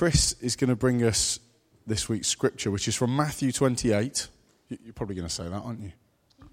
Chris 0.00 0.32
is 0.40 0.56
going 0.56 0.70
to 0.70 0.76
bring 0.76 1.02
us 1.04 1.38
this 1.86 2.08
week's 2.08 2.26
scripture, 2.26 2.70
which 2.70 2.88
is 2.88 2.96
from 2.96 3.14
Matthew 3.14 3.52
28. 3.52 4.28
You- 4.70 4.78
You're 4.82 4.94
probably 4.94 5.14
going 5.14 5.28
to 5.28 5.34
say 5.34 5.42
that, 5.44 5.52
aren't 5.52 5.78
you? 5.80 5.92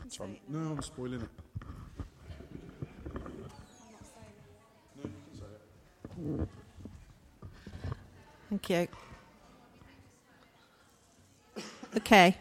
Sorry. 0.10 0.42
No, 0.50 0.60
I'm 0.60 0.82
spoiling 0.82 1.22
it. 1.22 1.30
Thank 8.50 8.70
you. 8.70 8.88
Okay. 11.96 12.38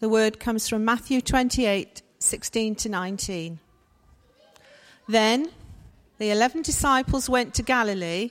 The 0.00 0.08
word 0.08 0.40
comes 0.40 0.70
from 0.70 0.86
Matthew 0.86 1.20
28 1.20 2.00
16 2.18 2.74
to 2.76 2.88
19. 2.88 3.58
Then 5.06 5.50
the 6.16 6.30
eleven 6.30 6.62
disciples 6.62 7.28
went 7.28 7.52
to 7.54 7.62
Galilee, 7.62 8.30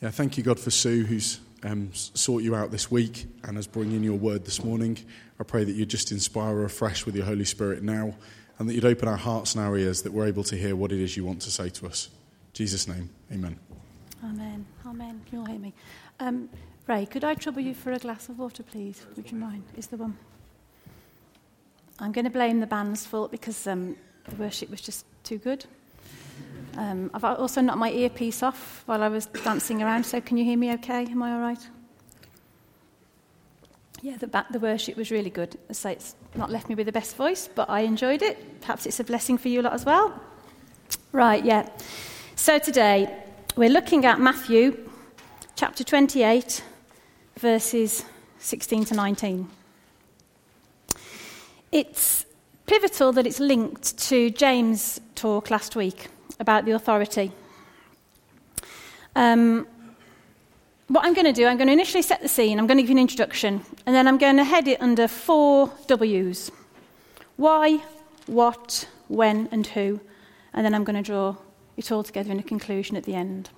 Yeah, 0.00 0.08
thank 0.08 0.38
you, 0.38 0.42
God, 0.42 0.58
for 0.58 0.70
Sue, 0.70 1.04
who's 1.04 1.40
um, 1.62 1.90
sought 1.92 2.42
you 2.42 2.54
out 2.54 2.70
this 2.70 2.90
week 2.90 3.26
and 3.44 3.56
has 3.56 3.66
brought 3.66 3.84
in 3.84 4.02
your 4.02 4.16
word 4.16 4.46
this 4.46 4.64
morning. 4.64 4.96
I 5.38 5.44
pray 5.44 5.62
that 5.62 5.72
you'd 5.72 5.90
just 5.90 6.10
inspire 6.10 6.54
her 6.54 6.64
afresh 6.64 7.04
with 7.04 7.14
your 7.14 7.26
Holy 7.26 7.44
Spirit 7.44 7.82
now 7.82 8.14
and 8.58 8.66
that 8.66 8.72
you'd 8.72 8.86
open 8.86 9.08
our 9.08 9.18
hearts 9.18 9.54
and 9.54 9.62
our 9.62 9.76
ears 9.76 10.00
that 10.02 10.12
we're 10.12 10.26
able 10.26 10.42
to 10.44 10.56
hear 10.56 10.74
what 10.74 10.90
it 10.90 11.00
is 11.00 11.18
you 11.18 11.24
want 11.26 11.42
to 11.42 11.50
say 11.50 11.68
to 11.68 11.86
us. 11.86 12.06
In 12.06 12.54
Jesus' 12.54 12.88
name, 12.88 13.10
amen. 13.30 13.58
Amen. 14.24 14.64
Amen. 14.86 15.20
Can 15.28 15.38
you 15.38 15.40
all 15.40 15.50
hear 15.50 15.60
me? 15.60 15.74
Um, 16.18 16.48
Ray, 16.86 17.04
could 17.04 17.22
I 17.22 17.34
trouble 17.34 17.60
you 17.60 17.74
for 17.74 17.92
a 17.92 17.98
glass 17.98 18.30
of 18.30 18.38
water, 18.38 18.62
please? 18.62 19.04
Would 19.16 19.30
you 19.30 19.36
mind? 19.36 19.64
Is 19.76 19.88
the 19.88 19.98
one? 19.98 20.16
I'm 21.98 22.12
going 22.12 22.24
to 22.24 22.30
blame 22.30 22.60
the 22.60 22.66
band's 22.66 23.04
fault 23.04 23.30
because 23.30 23.66
um, 23.66 23.96
the 24.30 24.36
worship 24.36 24.70
was 24.70 24.80
just 24.80 25.04
too 25.24 25.36
good. 25.36 25.66
Um, 26.76 27.10
I've 27.12 27.24
also 27.24 27.60
knocked 27.60 27.78
my 27.78 27.90
earpiece 27.90 28.42
off 28.42 28.82
while 28.86 29.02
I 29.02 29.08
was 29.08 29.26
dancing 29.26 29.82
around, 29.82 30.04
so 30.04 30.20
can 30.20 30.36
you 30.36 30.44
hear 30.44 30.56
me 30.56 30.72
okay? 30.74 31.04
Am 31.04 31.22
I 31.22 31.32
all 31.32 31.40
right? 31.40 31.68
Yeah, 34.02 34.16
the, 34.16 34.44
the 34.50 34.58
worship 34.58 34.96
was 34.96 35.10
really 35.10 35.30
good. 35.30 35.58
Say 35.72 35.92
it's 35.92 36.14
not 36.34 36.50
left 36.50 36.68
me 36.68 36.74
with 36.74 36.86
the 36.86 36.92
best 36.92 37.16
voice, 37.16 37.48
but 37.54 37.68
I 37.68 37.80
enjoyed 37.80 38.22
it. 38.22 38.60
Perhaps 38.60 38.86
it's 38.86 39.00
a 39.00 39.04
blessing 39.04 39.36
for 39.36 39.48
you 39.48 39.60
a 39.60 39.62
lot 39.62 39.74
as 39.74 39.84
well. 39.84 40.18
Right, 41.12 41.44
yeah. 41.44 41.68
So 42.34 42.58
today 42.58 43.14
we're 43.56 43.68
looking 43.68 44.06
at 44.06 44.20
Matthew 44.20 44.88
chapter 45.54 45.84
28, 45.84 46.62
verses 47.38 48.04
16 48.38 48.86
to 48.86 48.94
19. 48.94 49.48
It's 51.72 52.24
pivotal 52.66 53.12
that 53.12 53.26
it's 53.26 53.40
linked 53.40 53.98
to 53.98 54.30
James' 54.30 55.00
talk 55.14 55.50
last 55.50 55.76
week 55.76 56.08
about 56.40 56.64
the 56.64 56.72
authority. 56.72 57.30
Um, 59.14 59.68
what 60.88 61.04
I'm 61.04 61.14
going 61.14 61.26
to 61.26 61.32
do, 61.32 61.46
I'm 61.46 61.56
going 61.56 61.68
to 61.68 61.72
initially 61.72 62.02
set 62.02 62.20
the 62.20 62.28
scene, 62.28 62.58
I'm 62.58 62.66
going 62.66 62.78
to 62.78 62.82
give 62.82 62.90
you 62.90 62.96
an 62.96 63.02
introduction, 63.02 63.64
and 63.86 63.94
then 63.94 64.08
I'm 64.08 64.18
going 64.18 64.36
to 64.38 64.44
head 64.44 64.66
it 64.66 64.82
under 64.82 65.06
four 65.06 65.72
W's 65.86 66.50
why, 67.40 67.82
what, 68.26 68.86
when, 69.08 69.48
and 69.50 69.66
who, 69.68 69.98
and 70.52 70.64
then 70.64 70.74
I'm 70.74 70.84
going 70.84 70.96
to 70.96 71.02
draw 71.02 71.36
it 71.78 71.90
all 71.90 72.02
together 72.02 72.30
in 72.30 72.38
a 72.38 72.42
conclusion 72.42 72.96
at 72.96 73.04
the 73.04 73.14
end. 73.14 73.48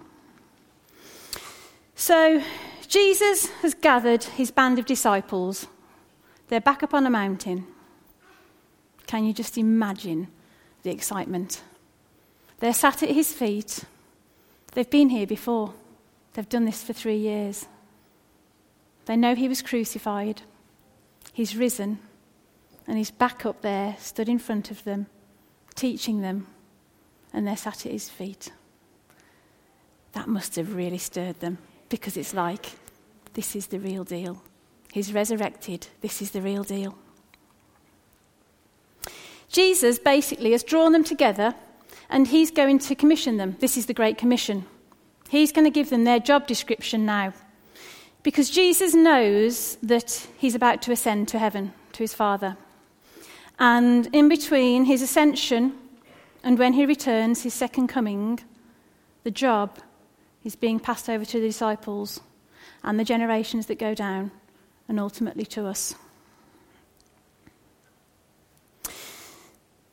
So, 1.97 2.43
Jesus 2.87 3.51
has 3.63 3.75
gathered 3.75 4.23
his 4.23 4.53
band 4.53 4.79
of 4.79 4.87
disciples. 4.87 5.67
They're 6.47 6.61
back 6.61 6.85
up 6.85 6.95
on 6.95 7.05
a 7.07 7.11
mountain. 7.11 7.67
Can 9.09 9.25
you 9.25 9.33
just 9.33 9.59
imagine 9.59 10.29
the 10.85 10.91
excitement? 10.91 11.63
They're 12.63 12.73
sat 12.73 13.03
at 13.03 13.09
his 13.09 13.33
feet. 13.33 13.83
They've 14.73 14.89
been 14.89 15.09
here 15.09 15.27
before. 15.27 15.75
They've 16.33 16.49
done 16.49 16.65
this 16.65 16.85
for 16.85 16.93
three 16.93 17.17
years. 17.17 17.67
They 19.07 19.17
know 19.17 19.35
he 19.35 19.49
was 19.49 19.63
crucified. 19.63 20.43
He's 21.33 21.57
risen. 21.57 21.99
And 22.87 22.99
he's 22.99 23.11
back 23.11 23.45
up 23.45 23.63
there, 23.63 23.97
stood 23.99 24.29
in 24.29 24.39
front 24.39 24.71
of 24.71 24.85
them, 24.85 25.07
teaching 25.75 26.21
them. 26.21 26.47
And 27.33 27.49
they're 27.49 27.57
sat 27.57 27.85
at 27.85 27.91
his 27.91 28.09
feet. 28.09 28.53
That 30.13 30.29
must 30.29 30.55
have 30.55 30.77
really 30.77 30.99
stirred 30.99 31.41
them 31.41 31.59
because 31.89 32.17
it's 32.17 32.33
like, 32.33 32.67
this 33.35 33.57
is 33.57 33.67
the 33.67 33.81
real 33.81 34.05
deal. 34.05 34.41
He's 34.93 35.13
resurrected. 35.13 35.89
This 36.01 36.23
is 36.23 36.31
the 36.31 36.41
real 36.41 36.63
deal. 36.63 36.97
Jesus 39.49 39.99
basically 39.99 40.53
has 40.53 40.63
drawn 40.63 40.93
them 40.93 41.03
together 41.03 41.57
and 42.13 42.29
he's 42.29 42.51
going 42.51 42.79
to 42.79 42.95
commission 42.95 43.39
them. 43.39 43.57
This 43.59 43.77
is 43.77 43.87
the 43.87 43.95
Great 43.95 44.19
Commission. 44.19 44.67
He's 45.31 45.51
going 45.51 45.65
to 45.65 45.71
give 45.71 45.89
them 45.89 46.05
their 46.05 46.21
job 46.21 46.47
description 46.47 47.07
now. 47.07 47.33
Because 48.23 48.51
Jesus 48.51 48.95
knows 48.95 49.77
that 49.83 50.29
he's 50.37 50.55
about 50.55 50.83
to 50.83 50.93
ascend 50.93 51.27
to 51.29 51.39
heaven, 51.39 51.73
to 51.95 52.03
his 52.05 52.15
Father. 52.15 52.57
And 53.59 54.09
in 54.13 54.29
between 54.29 54.85
his 54.85 55.01
ascension 55.01 55.73
and 56.45 56.59
when 56.59 56.75
he 56.75 56.85
returns, 56.85 57.43
his 57.43 57.55
second 57.55 57.89
coming, 57.89 58.41
the 59.25 59.31
job 59.31 59.79
is 60.45 60.55
being 60.55 60.79
passed 60.79 61.09
over 61.09 61.25
to 61.25 61.41
the 61.41 61.47
disciples 61.47 62.21
and 62.85 63.01
the 63.01 63.05
generations 63.05 63.67
that 63.67 63.79
go 63.79 63.95
down, 63.95 64.31
and 64.89 65.01
ultimately 65.01 65.47
to 65.47 65.67
us. 65.67 65.95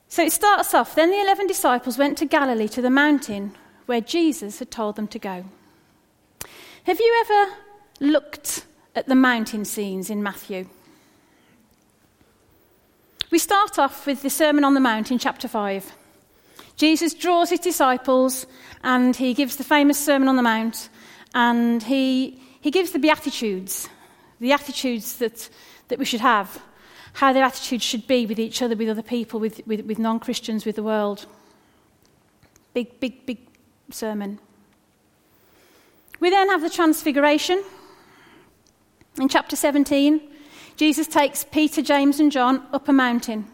So 0.10 0.24
it 0.24 0.32
starts 0.32 0.74
off 0.74 0.96
then 0.96 1.12
the 1.12 1.22
11 1.22 1.46
disciples 1.46 1.98
went 1.98 2.18
to 2.18 2.26
Galilee 2.26 2.68
to 2.70 2.82
the 2.82 2.90
mountain 2.90 3.56
where 3.86 4.02
Jesus 4.02 4.58
had 4.58 4.72
told 4.72 4.96
them 4.96 5.08
to 5.08 5.20
go. 5.20 5.46
Have 6.86 7.00
you 7.00 7.26
ever 7.26 7.54
looked 8.00 8.66
at 8.96 9.08
the 9.08 9.16
mountain 9.16 9.66
scenes 9.66 10.10
in 10.10 10.24
Matthew? 10.24 10.68
We 13.30 13.38
start 13.38 13.78
off 13.78 14.08
with 14.08 14.24
the 14.24 14.30
Sermon 14.32 14.64
on 14.64 14.74
the 14.74 14.80
Mount 14.80 15.12
in 15.12 15.20
chapter 15.20 15.48
5. 15.48 15.94
Jesus 16.76 17.14
draws 17.14 17.52
his 17.52 17.60
disciples 17.60 18.48
and 18.84 19.16
he 19.16 19.36
gives 19.36 19.58
the 19.58 19.64
famous 19.64 20.04
Sermon 20.04 20.28
on 20.28 20.36
the 20.36 20.42
Mount 20.42 20.90
and 21.36 21.84
he, 21.84 22.42
he 22.62 22.72
gives 22.72 22.92
the 22.92 23.00
Beatitudes, 23.00 23.88
the 24.40 24.54
attitudes 24.54 25.18
that, 25.18 25.50
that 25.90 26.00
we 26.00 26.06
should 26.06 26.22
have, 26.22 26.60
how 27.20 27.34
their 27.34 27.44
attitude 27.44 27.82
should 27.82 28.08
be 28.08 28.26
with 28.26 28.40
each 28.40 28.62
other, 28.62 28.78
with 28.78 28.88
other 28.88 29.04
people, 29.04 29.42
with, 29.42 29.62
with, 29.68 29.82
with 29.82 30.00
non 30.00 30.22
Christians, 30.22 30.66
with 30.66 30.78
the 30.78 30.84
world. 30.84 31.26
Big, 32.74 32.98
big, 33.02 33.26
big 33.26 33.40
sermon. 33.92 34.40
We 36.22 36.30
then 36.30 36.48
have 36.48 36.62
the 36.62 36.70
Transfiguration. 36.70 37.62
In 39.20 39.28
chapter 39.28 39.58
17, 39.58 40.22
Jesus 40.78 41.08
takes 41.08 41.44
Peter, 41.44 41.82
James, 41.82 42.22
and 42.22 42.32
John 42.32 42.66
up 42.72 42.88
a 42.88 42.94
mountain. 42.94 43.48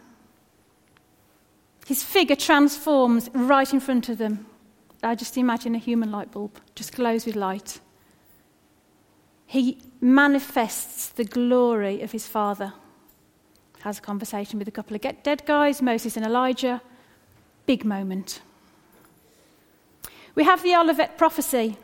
His 1.88 2.04
figure 2.04 2.36
transforms 2.36 3.32
right 3.34 3.74
in 3.74 3.80
front 3.80 4.10
of 4.10 4.20
them. 4.20 4.46
I 5.02 5.16
just 5.16 5.38
imagine 5.38 5.74
a 5.74 5.80
human 5.80 6.12
light 6.12 6.32
bulb, 6.32 6.60
just 6.76 6.96
glows 6.96 7.26
with 7.26 7.36
light. 7.36 7.80
He 9.48 9.80
manifests 10.00 11.10
the 11.10 11.26
glory 11.26 12.02
of 12.02 12.12
his 12.12 12.28
Father. 12.28 12.74
Has 13.86 14.00
a 14.00 14.02
conversation 14.02 14.58
with 14.58 14.68
a 14.68 14.72
couple 14.72 14.96
of 14.96 15.02
dead 15.22 15.46
guys, 15.46 15.80
Moses 15.80 16.18
and 16.18 16.26
Elijah. 16.26 16.82
Big 17.68 17.86
moment. 17.86 18.42
We 20.34 20.44
have 20.44 20.64
the 20.64 20.76
Olivet 20.76 21.20
prophecy. 21.20 21.78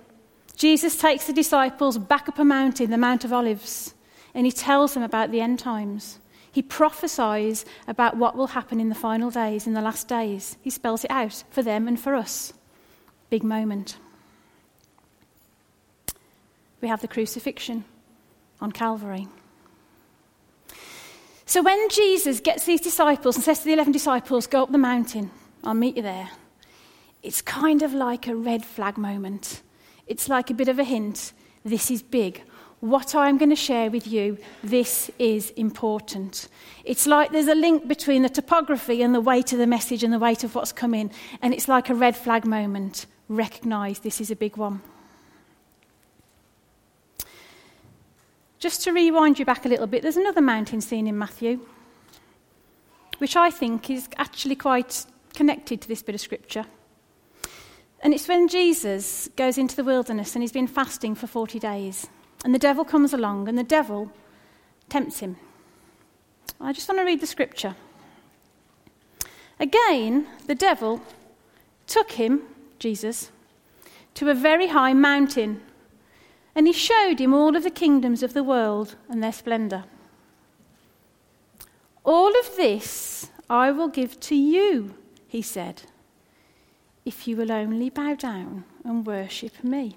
Jesus 0.55 0.97
takes 0.97 1.27
the 1.27 1.31
disciples 1.31 1.99
back 1.99 2.27
up 2.27 2.39
a 2.39 2.43
mountain, 2.43 2.89
the 2.89 2.97
Mount 2.97 3.23
of 3.23 3.31
Olives, 3.31 3.93
and 4.33 4.47
he 4.47 4.51
tells 4.51 4.95
them 4.95 5.03
about 5.03 5.29
the 5.29 5.41
end 5.41 5.59
times. 5.59 6.17
He 6.51 6.63
prophesies 6.63 7.65
about 7.87 8.17
what 8.17 8.35
will 8.35 8.47
happen 8.47 8.79
in 8.79 8.89
the 8.89 8.95
final 8.95 9.29
days, 9.29 9.67
in 9.67 9.73
the 9.75 9.79
last 9.79 10.07
days. 10.07 10.57
He 10.63 10.71
spells 10.71 11.03
it 11.03 11.11
out 11.11 11.43
for 11.51 11.61
them 11.61 11.87
and 11.87 11.99
for 11.99 12.15
us. 12.15 12.51
Big 13.29 13.43
moment. 13.43 13.99
we 16.81 16.87
have 16.87 17.01
the 17.01 17.07
crucifixion 17.07 17.85
on 18.59 18.71
Calvary. 18.71 19.27
So 21.51 21.61
when 21.61 21.89
Jesus 21.89 22.39
gets 22.39 22.63
these 22.63 22.79
disciples 22.79 23.35
and 23.35 23.43
says 23.43 23.59
to 23.59 23.65
the 23.65 23.73
11 23.73 23.91
disciples, 23.91 24.47
Go 24.47 24.63
up 24.63 24.71
the 24.71 24.77
mountain, 24.77 25.29
I'll 25.65 25.73
meet 25.73 25.97
you 25.97 26.01
there, 26.01 26.29
it's 27.23 27.41
kind 27.41 27.81
of 27.81 27.93
like 27.93 28.25
a 28.25 28.33
red 28.33 28.63
flag 28.63 28.97
moment. 28.97 29.61
It's 30.07 30.29
like 30.29 30.49
a 30.49 30.53
bit 30.53 30.69
of 30.69 30.79
a 30.79 30.85
hint 30.85 31.33
this 31.65 31.91
is 31.91 32.01
big. 32.01 32.41
What 32.79 33.15
I'm 33.15 33.37
going 33.37 33.49
to 33.49 33.57
share 33.57 33.91
with 33.91 34.07
you, 34.07 34.37
this 34.63 35.11
is 35.19 35.49
important. 35.57 36.47
It's 36.85 37.05
like 37.05 37.33
there's 37.33 37.49
a 37.49 37.53
link 37.53 37.85
between 37.85 38.21
the 38.21 38.29
topography 38.29 39.01
and 39.01 39.13
the 39.13 39.19
weight 39.19 39.51
of 39.51 39.59
the 39.59 39.67
message 39.67 40.05
and 40.05 40.13
the 40.13 40.19
weight 40.19 40.45
of 40.45 40.55
what's 40.55 40.71
coming. 40.71 41.11
And 41.41 41.53
it's 41.53 41.67
like 41.67 41.89
a 41.89 41.93
red 41.93 42.15
flag 42.15 42.45
moment. 42.45 43.07
Recognize 43.27 43.99
this 43.99 44.21
is 44.21 44.31
a 44.31 44.37
big 44.37 44.55
one. 44.55 44.81
Just 48.61 48.83
to 48.83 48.93
rewind 48.93 49.39
you 49.39 49.45
back 49.45 49.65
a 49.65 49.67
little 49.67 49.87
bit, 49.87 50.03
there's 50.03 50.17
another 50.17 50.39
mountain 50.39 50.81
scene 50.81 51.07
in 51.07 51.17
Matthew, 51.17 51.65
which 53.17 53.35
I 53.35 53.49
think 53.49 53.89
is 53.89 54.07
actually 54.17 54.55
quite 54.55 55.03
connected 55.33 55.81
to 55.81 55.87
this 55.87 56.03
bit 56.03 56.13
of 56.13 56.21
scripture. 56.21 56.65
And 58.01 58.13
it's 58.13 58.27
when 58.27 58.47
Jesus 58.47 59.29
goes 59.35 59.57
into 59.57 59.75
the 59.75 59.83
wilderness 59.83 60.35
and 60.35 60.43
he's 60.43 60.51
been 60.51 60.67
fasting 60.67 61.15
for 61.15 61.25
40 61.25 61.57
days. 61.57 62.07
And 62.45 62.53
the 62.53 62.59
devil 62.59 62.85
comes 62.85 63.13
along 63.13 63.47
and 63.47 63.57
the 63.57 63.63
devil 63.63 64.11
tempts 64.89 65.21
him. 65.21 65.37
I 66.59 66.71
just 66.71 66.87
want 66.87 66.99
to 66.99 67.05
read 67.05 67.19
the 67.19 67.25
scripture. 67.25 67.75
Again, 69.59 70.27
the 70.45 70.53
devil 70.53 71.01
took 71.87 72.11
him, 72.11 72.43
Jesus, 72.77 73.31
to 74.13 74.29
a 74.29 74.35
very 74.35 74.67
high 74.67 74.93
mountain, 74.93 75.61
and 76.55 76.67
he 76.67 76.73
showed 76.73 77.19
him 77.19 77.33
all 77.33 77.55
of 77.55 77.63
the 77.63 77.69
kingdoms 77.69 78.23
of 78.23 78.33
the 78.33 78.43
world 78.43 78.95
and 79.09 79.23
their 79.23 79.31
splendour. 79.31 79.85
All 82.03 82.37
of 82.39 82.55
this 82.55 83.29
I 83.49 83.71
will 83.71 83.89
give 83.89 84.19
to 84.21 84.35
you, 84.35 84.95
he 85.27 85.41
said 85.41 85.83
if 87.05 87.27
you 87.27 87.35
will 87.35 87.51
only 87.51 87.89
bow 87.89 88.15
down 88.15 88.63
and 88.83 89.05
worship 89.05 89.63
me. 89.63 89.95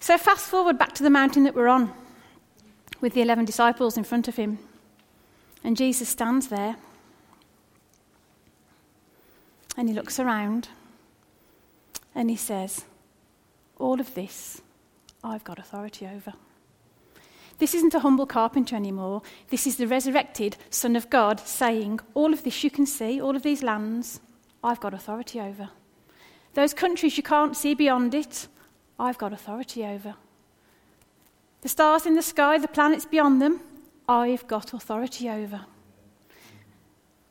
So, 0.00 0.16
fast 0.18 0.46
forward 0.46 0.78
back 0.78 0.92
to 0.94 1.02
the 1.02 1.10
mountain 1.10 1.44
that 1.44 1.54
we're 1.54 1.68
on 1.68 1.92
with 3.00 3.14
the 3.14 3.22
11 3.22 3.44
disciples 3.44 3.96
in 3.96 4.04
front 4.04 4.28
of 4.28 4.36
him. 4.36 4.58
And 5.64 5.76
Jesus 5.76 6.08
stands 6.08 6.48
there 6.48 6.76
and 9.76 9.88
he 9.88 9.94
looks 9.94 10.20
around 10.20 10.68
and 12.14 12.30
he 12.30 12.36
says, 12.36 12.84
All 13.78 14.00
of 14.00 14.14
this 14.14 14.60
I've 15.22 15.44
got 15.44 15.58
authority 15.58 16.06
over. 16.06 16.32
This 17.58 17.74
isn't 17.74 17.94
a 17.94 18.00
humble 18.00 18.26
carpenter 18.26 18.76
anymore. 18.76 19.22
This 19.48 19.66
is 19.66 19.76
the 19.76 19.88
resurrected 19.88 20.56
Son 20.70 20.94
of 20.94 21.10
God 21.10 21.40
saying, 21.40 22.00
All 22.14 22.32
of 22.32 22.44
this 22.44 22.62
you 22.62 22.70
can 22.70 22.86
see, 22.86 23.20
all 23.20 23.34
of 23.34 23.42
these 23.42 23.62
lands, 23.62 24.20
I've 24.62 24.80
got 24.80 24.94
authority 24.94 25.40
over. 25.40 25.70
Those 26.54 26.72
countries 26.72 27.16
you 27.16 27.22
can't 27.22 27.56
see 27.56 27.74
beyond 27.74 28.14
it, 28.14 28.46
I've 28.98 29.18
got 29.18 29.32
authority 29.32 29.84
over. 29.84 30.14
The 31.62 31.68
stars 31.68 32.06
in 32.06 32.14
the 32.14 32.22
sky, 32.22 32.58
the 32.58 32.68
planets 32.68 33.06
beyond 33.06 33.42
them, 33.42 33.60
I've 34.08 34.46
got 34.46 34.72
authority 34.72 35.28
over. 35.28 35.62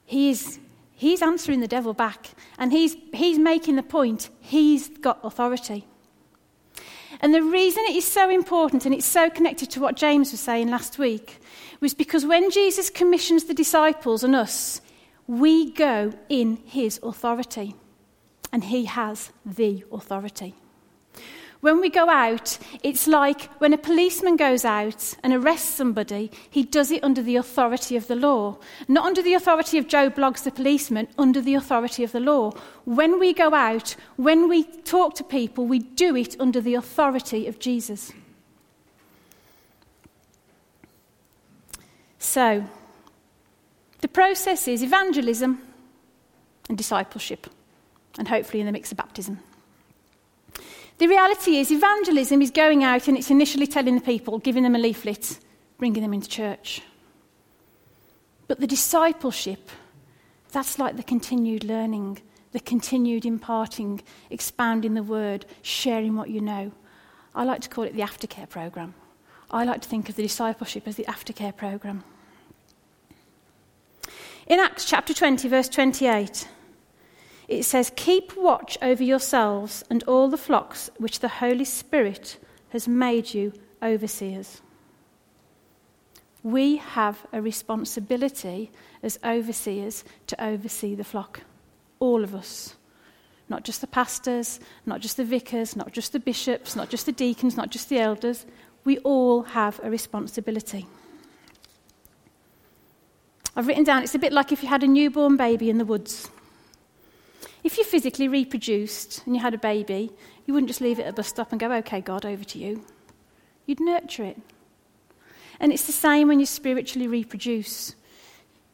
He's, 0.05 0.59
he's 0.93 1.21
answering 1.21 1.61
the 1.61 1.67
devil 1.67 1.93
back, 1.93 2.29
and 2.57 2.71
he's, 2.71 2.95
he's 3.13 3.39
making 3.39 3.77
the 3.77 3.83
point 3.83 4.29
he's 4.41 4.89
got 4.89 5.19
authority. 5.23 5.85
And 7.21 7.33
the 7.33 7.41
reason 7.41 7.83
it 7.87 7.95
is 7.95 8.05
so 8.05 8.29
important 8.29 8.85
and 8.85 8.93
it's 8.93 9.05
so 9.05 9.29
connected 9.29 9.71
to 9.71 9.79
what 9.79 9.95
James 9.95 10.31
was 10.31 10.39
saying 10.39 10.69
last 10.69 10.99
week 10.99 11.39
was 11.79 11.93
because 11.93 12.25
when 12.25 12.51
Jesus 12.51 12.89
commissions 12.89 13.45
the 13.45 13.53
disciples 13.53 14.23
and 14.23 14.35
us, 14.35 14.81
we 15.27 15.71
go 15.71 16.13
in 16.29 16.57
his 16.65 16.99
authority. 17.03 17.75
And 18.51 18.63
he 18.63 18.85
has 18.85 19.31
the 19.45 19.83
authority. 19.91 20.55
When 21.61 21.81
we 21.81 21.89
go 21.89 22.07
out, 22.07 22.59
it's 22.83 23.07
like 23.07 23.49
when 23.59 23.73
a 23.73 23.77
policeman 23.77 24.35
goes 24.35 24.63
out 24.63 25.15
and 25.23 25.33
arrests 25.33 25.69
somebody, 25.69 26.31
he 26.49 26.63
does 26.63 26.91
it 26.91 27.03
under 27.03 27.23
the 27.23 27.35
authority 27.35 27.95
of 27.95 28.07
the 28.07 28.15
law. 28.15 28.57
Not 28.87 29.05
under 29.05 29.23
the 29.23 29.33
authority 29.33 29.79
of 29.79 29.87
Joe 29.87 30.09
Bloggs, 30.09 30.43
the 30.43 30.51
policeman, 30.51 31.07
under 31.17 31.41
the 31.41 31.55
authority 31.55 32.03
of 32.03 32.11
the 32.11 32.19
law. 32.19 32.51
When 32.85 33.19
we 33.19 33.33
go 33.33 33.55
out, 33.55 33.95
when 34.17 34.47
we 34.47 34.63
talk 34.63 35.15
to 35.15 35.23
people, 35.23 35.65
we 35.65 35.79
do 35.79 36.15
it 36.15 36.39
under 36.39 36.61
the 36.61 36.75
authority 36.75 37.47
of 37.47 37.57
Jesus. 37.57 38.13
So, 42.19 42.65
the 44.01 44.07
process 44.07 44.67
is 44.67 44.83
evangelism 44.83 45.59
and 46.69 46.77
discipleship, 46.77 47.47
and 48.19 48.27
hopefully 48.27 48.59
in 48.59 48.67
the 48.67 48.71
mix 48.71 48.91
of 48.91 48.97
baptism. 48.97 49.39
The 50.97 51.07
reality 51.07 51.57
is, 51.57 51.71
evangelism 51.71 52.41
is 52.41 52.49
going 52.49 52.83
out 52.83 53.07
and 53.07 53.17
it's 53.17 53.29
initially 53.29 53.67
telling 53.67 53.95
the 53.95 54.01
people, 54.01 54.39
giving 54.39 54.63
them 54.63 54.75
a 54.75 54.79
leaflet, 54.79 55.39
bringing 55.77 56.01
them 56.01 56.13
into 56.13 56.27
church. 56.27 56.81
But 58.47 58.59
the 58.59 58.67
discipleship, 58.67 59.69
that's 60.51 60.79
like 60.79 60.97
the 60.97 61.03
continued 61.03 61.63
learning, 61.63 62.19
the 62.51 62.59
continued 62.59 63.25
imparting, 63.25 64.01
expounding 64.31 64.95
the 64.95 65.03
word, 65.03 65.45
sharing 65.61 66.15
what 66.15 66.29
you 66.29 66.41
know. 66.41 66.71
I 67.35 67.43
like 67.43 67.61
to 67.61 67.69
call 67.69 67.83
it 67.83 67.93
the 67.93 68.01
aftercare 68.01 68.49
program. 68.49 68.95
I 69.51 69.65
like 69.65 69.81
to 69.81 69.89
think 69.89 70.09
of 70.09 70.15
the 70.15 70.23
discipleship 70.23 70.87
as 70.87 70.95
the 70.95 71.05
aftercare 71.05 71.55
program. 71.55 72.03
In 74.47 74.59
Acts 74.59 74.85
chapter 74.85 75.13
20, 75.13 75.47
verse 75.47 75.69
28, 75.69 76.47
it 77.47 77.63
says, 77.63 77.91
Keep 77.95 78.35
watch 78.35 78.77
over 78.81 79.03
yourselves 79.03 79.83
and 79.89 80.03
all 80.03 80.27
the 80.27 80.37
flocks 80.37 80.89
which 80.97 81.19
the 81.19 81.27
Holy 81.27 81.65
Spirit 81.65 82.37
has 82.69 82.87
made 82.87 83.33
you 83.33 83.53
overseers. 83.81 84.61
We 86.43 86.77
have 86.77 87.25
a 87.33 87.41
responsibility 87.41 88.71
as 89.01 89.19
overseers 89.23 90.03
to 90.27 90.43
oversee 90.43 90.95
the 90.95 91.03
flock. 91.03 91.41
All 91.99 92.23
of 92.23 92.35
us. 92.35 92.75
Not 93.49 93.63
just 93.63 93.81
the 93.81 93.87
pastors, 93.87 94.59
not 94.85 94.99
just 94.99 95.17
the 95.17 95.23
vicars, 95.23 95.75
not 95.75 95.93
just 95.93 96.11
the 96.11 96.19
bishops, 96.19 96.75
not 96.75 96.89
just 96.89 97.05
the 97.05 97.11
deacons, 97.11 97.55
not 97.55 97.69
just 97.69 97.89
the 97.89 97.99
elders. 97.99 98.45
We 98.83 98.97
all 98.99 99.43
have 99.43 99.79
a 99.83 99.89
responsibility. 99.89 100.85
I've 103.55 103.67
written 103.67 103.85
down 103.85 104.03
it's 104.03 104.15
a 104.15 104.19
bit 104.19 104.33
like 104.33 104.51
if 104.51 104.61
you 104.61 104.69
had 104.69 104.83
a 104.83 104.87
newborn 104.87 105.37
baby 105.37 105.69
in 105.69 105.77
the 105.77 105.85
woods. 105.85 106.29
If 107.67 107.77
you 107.77 107.83
physically 107.83 108.29
reproduced 108.29 109.23
and 109.25 109.35
you 109.35 109.41
had 109.41 109.53
a 109.53 109.57
baby, 109.57 110.09
you 110.45 110.53
wouldn't 110.53 110.69
just 110.69 110.79
leave 110.79 110.99
it 110.99 111.01
at 111.01 111.09
a 111.09 111.13
bus 111.13 111.27
stop 111.27 111.51
and 111.51 111.59
go, 111.59 111.69
okay, 111.69 111.99
God, 111.99 112.25
over 112.25 112.45
to 112.45 112.57
you. 112.57 112.85
You'd 113.65 113.81
nurture 113.81 114.23
it. 114.23 114.37
And 115.59 115.73
it's 115.73 115.85
the 115.85 115.91
same 115.91 116.29
when 116.29 116.39
you 116.39 116.45
spiritually 116.45 117.09
reproduce. 117.09 117.93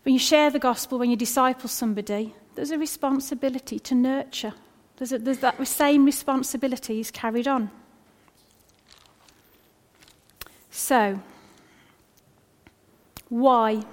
When 0.04 0.14
you 0.14 0.20
share 0.20 0.52
the 0.52 0.60
gospel, 0.60 1.00
when 1.00 1.10
you 1.10 1.16
disciple 1.16 1.70
somebody, 1.70 2.36
there's 2.54 2.70
a 2.70 2.78
responsibility 2.78 3.80
to 3.80 3.96
nurture. 3.96 4.54
There's, 4.98 5.12
a, 5.12 5.18
there's 5.18 5.40
that 5.40 5.68
same 5.68 6.06
responsibility 6.06 7.00
is 7.00 7.10
carried 7.10 7.48
on. 7.48 7.72
So, 10.70 11.20
why? 13.28 13.86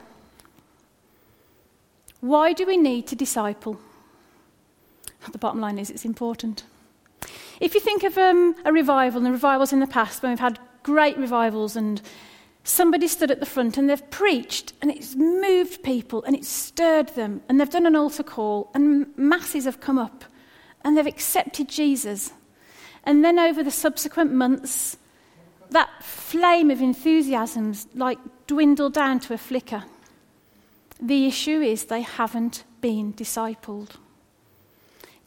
Why 2.21 2.53
do 2.53 2.67
we 2.67 2.77
need 2.77 3.07
to 3.07 3.17
disciple? 3.17 3.81
The 5.33 5.39
bottom 5.39 5.61
line 5.61 5.79
is 5.79 5.91
it's 5.91 6.05
important. 6.05 6.65
If 7.61 7.75
you 7.75 7.81
think 7.81 8.05
of 8.05 8.17
um, 8.17 8.57
a 8.65 8.73
revival 8.73 9.19
and 9.19 9.27
the 9.27 9.33
revivals 9.33 9.73
in 9.73 9.81
the 9.81 9.87
past, 9.87 10.23
when 10.23 10.33
we've 10.33 10.41
had 10.41 10.59
great 10.83 11.19
revivals 11.19 11.77
and 11.77 12.01
somebody 12.65 13.07
stood 13.07 13.31
at 13.31 13.41
the 13.41 13.47
front 13.47 13.77
and 13.77 13.89
they've 13.89 14.11
preached 14.11 14.73
and 14.81 14.91
it's 14.91 15.15
moved 15.15 15.83
people 15.83 16.23
and 16.25 16.35
it's 16.35 16.49
stirred 16.49 17.09
them 17.11 17.43
and 17.49 17.61
they've 17.61 17.71
done 17.71 17.87
an 17.87 17.97
altar 17.97 18.23
call 18.23 18.71
and 18.75 19.07
masses 19.17 19.65
have 19.65 19.81
come 19.81 19.99
up 19.99 20.25
and 20.85 20.97
they've 20.97 21.07
accepted 21.07 21.69
Jesus. 21.69 22.33
And 23.05 23.25
then 23.25 23.39
over 23.39 23.63
the 23.63 23.71
subsequent 23.71 24.33
months, 24.33 24.97
that 25.71 26.03
flame 26.03 26.71
of 26.71 26.81
enthusiasm's 26.81 27.87
like 27.95 28.19
dwindled 28.47 28.95
down 28.95 29.21
to 29.21 29.35
a 29.35 29.39
flicker. 29.39 29.85
The 31.01 31.27
issue 31.27 31.61
is 31.61 31.85
they 31.85 32.03
haven't 32.03 32.65
been 32.81 33.13
discipled. 33.15 33.97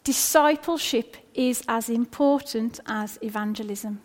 Discipleship 0.03 1.17
is 1.33 1.63
as 1.67 1.89
important 1.89 2.79
as 2.85 3.17
evangelism. 3.21 4.01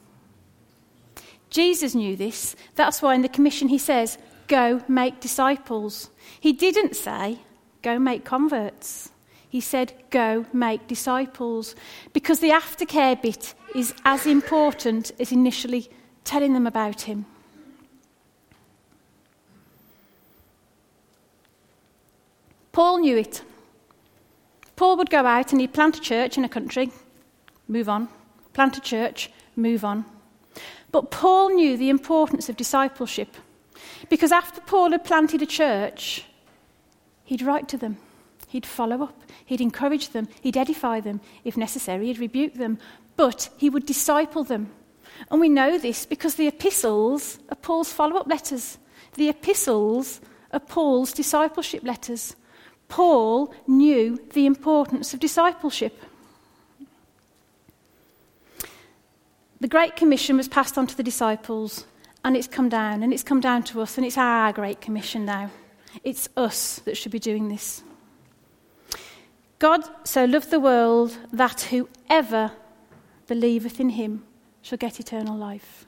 Jesus 1.51 1.95
knew 1.95 2.15
this. 2.15 2.55
That's 2.75 3.03
why 3.03 3.15
in 3.15 3.23
the 3.23 3.29
commission 3.29 3.69
he 3.69 3.79
says, 3.79 4.19
Go 4.47 4.83
make 4.89 5.21
disciples. 5.21 6.11
He 6.41 6.53
didn't 6.53 6.95
say, 6.95 7.39
Go 7.83 7.99
make 7.99 8.25
converts. 8.25 9.11
He 9.49 9.61
said, 9.61 9.93
Go 10.11 10.47
make 10.53 10.87
disciples. 10.87 11.75
Because 12.13 12.41
the 12.41 12.51
aftercare 12.51 13.21
bit 13.21 13.55
is 13.75 13.95
as 14.05 14.27
important 14.27 15.11
as 15.19 15.33
initially 15.33 15.91
telling 16.25 16.53
them 16.53 16.67
about 16.67 17.03
him. 17.03 17.27
Paul 22.73 22.99
knew 22.99 23.17
it. 23.17 23.43
Paul 24.79 24.97
would 24.99 25.11
go 25.11 25.27
out 25.27 25.51
and 25.51 25.61
he'd 25.61 25.75
plant 25.75 25.97
a 25.97 26.01
church 26.01 26.39
in 26.39 26.45
a 26.45 26.49
country, 26.49 26.93
move 27.67 27.89
on, 27.89 28.09
plant 28.53 28.77
a 28.77 28.81
church, 28.81 29.29
move 29.57 29.85
on. 29.85 30.05
But 30.93 31.11
Paul 31.11 31.51
knew 31.51 31.77
the 31.77 31.91
importance 31.91 32.49
of 32.49 32.57
discipleship 32.57 33.35
because 34.09 34.31
after 34.31 34.61
Paul 34.61 34.93
had 34.93 35.05
planted 35.05 35.43
a 35.43 35.47
church, 35.47 36.27
he'd 37.25 37.43
write 37.43 37.69
to 37.71 37.77
them, 37.77 37.97
he'd 38.47 38.65
follow 38.65 39.03
up, 39.03 39.21
he'd 39.45 39.61
encourage 39.61 40.11
them, 40.11 40.29
he'd 40.43 40.57
edify 40.57 41.01
them. 41.01 41.21
If 41.43 41.57
necessary, 41.57 42.07
he'd 42.07 42.21
rebuke 42.21 42.55
them, 42.55 42.79
but 43.17 43.51
he 43.57 43.69
would 43.69 43.85
disciple 43.85 44.45
them. 44.45 44.71
And 45.29 45.41
we 45.41 45.49
know 45.49 45.77
this 45.77 46.07
because 46.07 46.37
the 46.37 46.47
epistles 46.47 47.41
are 47.49 47.57
Paul's 47.57 47.93
follow 47.93 48.15
up 48.19 48.29
letters. 48.29 48.79
The 49.15 49.29
epistles 49.29 50.21
are 50.53 50.61
Paul's 50.61 51.13
discipleship 51.13 51.83
letters. 51.83 52.37
Paul 52.89 53.55
knew 53.67 54.19
the 54.33 54.47
importance 54.47 55.15
of 55.15 55.21
discipleship. 55.21 56.03
The 59.61 59.69
Great 59.69 59.97
Commission 59.97 60.37
was 60.37 60.49
passed 60.49 60.79
on 60.79 60.87
to 60.87 60.97
the 60.97 61.03
disciples, 61.03 61.85
and 62.25 62.37
it's 62.37 62.47
come 62.47 62.69
down, 62.69 63.03
and 63.03 63.13
it's 63.13 63.23
come 63.23 63.41
down 63.41 63.63
to 63.65 63.83
us, 63.83 63.97
and 63.97 64.07
it's 64.07 64.19
our 64.19 64.53
Great 64.53 64.81
Commission 64.81 65.25
now. 65.25 65.51
It's 66.05 66.29
us 66.37 66.81
that 66.85 66.97
should 66.97 67.13
be 67.13 67.19
doing 67.19 67.49
this. 67.49 67.83
God 69.59 69.83
so 70.05 70.25
loved 70.25 70.51
the 70.51 70.61
world 70.61 71.19
that 71.33 71.63
whoever 71.63 72.53
believeth 73.27 73.81
in 73.81 73.91
him 73.91 74.25
shall 74.63 74.79
get 74.79 75.01
eternal 75.01 75.37
life. 75.37 75.85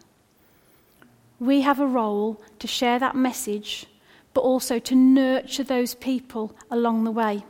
We 1.39 1.61
have 1.61 1.81
a 1.81 1.87
role 1.87 2.43
to 2.59 2.67
share 2.67 2.99
that 2.99 3.15
message, 3.15 3.87
but 4.35 4.43
also 4.43 4.79
to 4.79 4.95
nurture 4.95 5.65
those 5.65 5.95
people 5.95 6.55
along 6.71 7.05
the 7.05 7.11
way. 7.11 7.45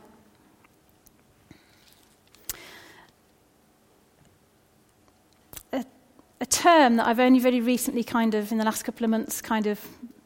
a 6.41 6.45
term 6.47 6.95
that 6.95 7.05
I've 7.05 7.19
only 7.19 7.39
very 7.39 7.61
recently, 7.61 8.03
kind 8.03 8.33
of, 8.33 8.51
in 8.51 8.57
the 8.57 8.65
last 8.65 8.81
couple 8.81 9.03
of 9.03 9.11
months, 9.11 9.41
kind 9.41 9.67
of 9.67 9.79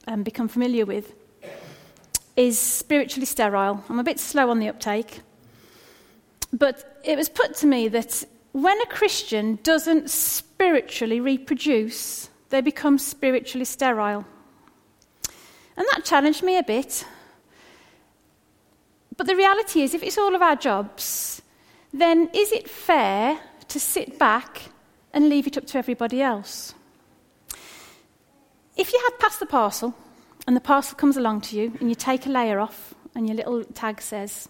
um, 0.08 0.24
become 0.24 0.48
familiar 0.48 0.86
with 0.86 1.14
is 2.36 2.60
spiritually 2.60 3.26
sterile. 3.26 3.84
I'm 3.90 4.00
a 4.00 4.04
bit 4.04 4.20
slow 4.20 4.50
on 4.50 4.60
the 4.60 4.68
uptake. 4.68 5.22
But 6.52 7.00
it 7.04 7.18
was 7.18 7.30
put 7.30 7.56
to 7.58 7.68
me 7.68 7.88
that 7.90 8.24
when 8.52 8.80
a 8.82 8.86
Christian 8.88 9.60
doesn't 9.64 10.10
spiritually 10.10 11.20
reproduce, 11.20 12.30
they 12.50 12.62
become 12.62 12.98
spiritually 12.98 13.66
sterile. 13.66 14.26
Challenged 16.06 16.44
me 16.44 16.58
a 16.58 16.64
bit. 16.64 17.06
But 19.18 19.28
the 19.28 19.36
reality 19.36 19.82
is, 19.82 19.94
if 19.94 20.04
it's 20.04 20.18
all 20.18 20.36
of 20.36 20.42
our 20.42 20.56
jobs, 20.56 21.42
then 21.94 22.30
is 22.34 22.54
it 22.54 22.70
fair 22.70 23.40
to 23.68 23.80
sit 23.80 24.18
back 24.18 24.70
and 25.16 25.30
leave 25.30 25.48
it 25.48 25.58
up 25.58 25.66
to 25.66 25.78
everybody 25.78 26.22
else. 26.22 26.76
If 28.76 28.92
you 28.92 29.02
had 29.06 29.18
passed 29.18 29.40
the 29.40 29.46
parcel 29.46 29.96
and 30.46 30.56
the 30.56 30.62
parcel 30.62 30.98
comes 30.98 31.16
along 31.16 31.42
to 31.42 31.58
you 31.58 31.74
and 31.80 31.90
you 31.90 31.96
take 31.96 32.26
a 32.26 32.30
layer 32.30 32.60
off 32.60 32.94
and 33.16 33.26
your 33.26 33.38
little 33.38 33.64
tag 33.64 34.02
says, 34.02 34.50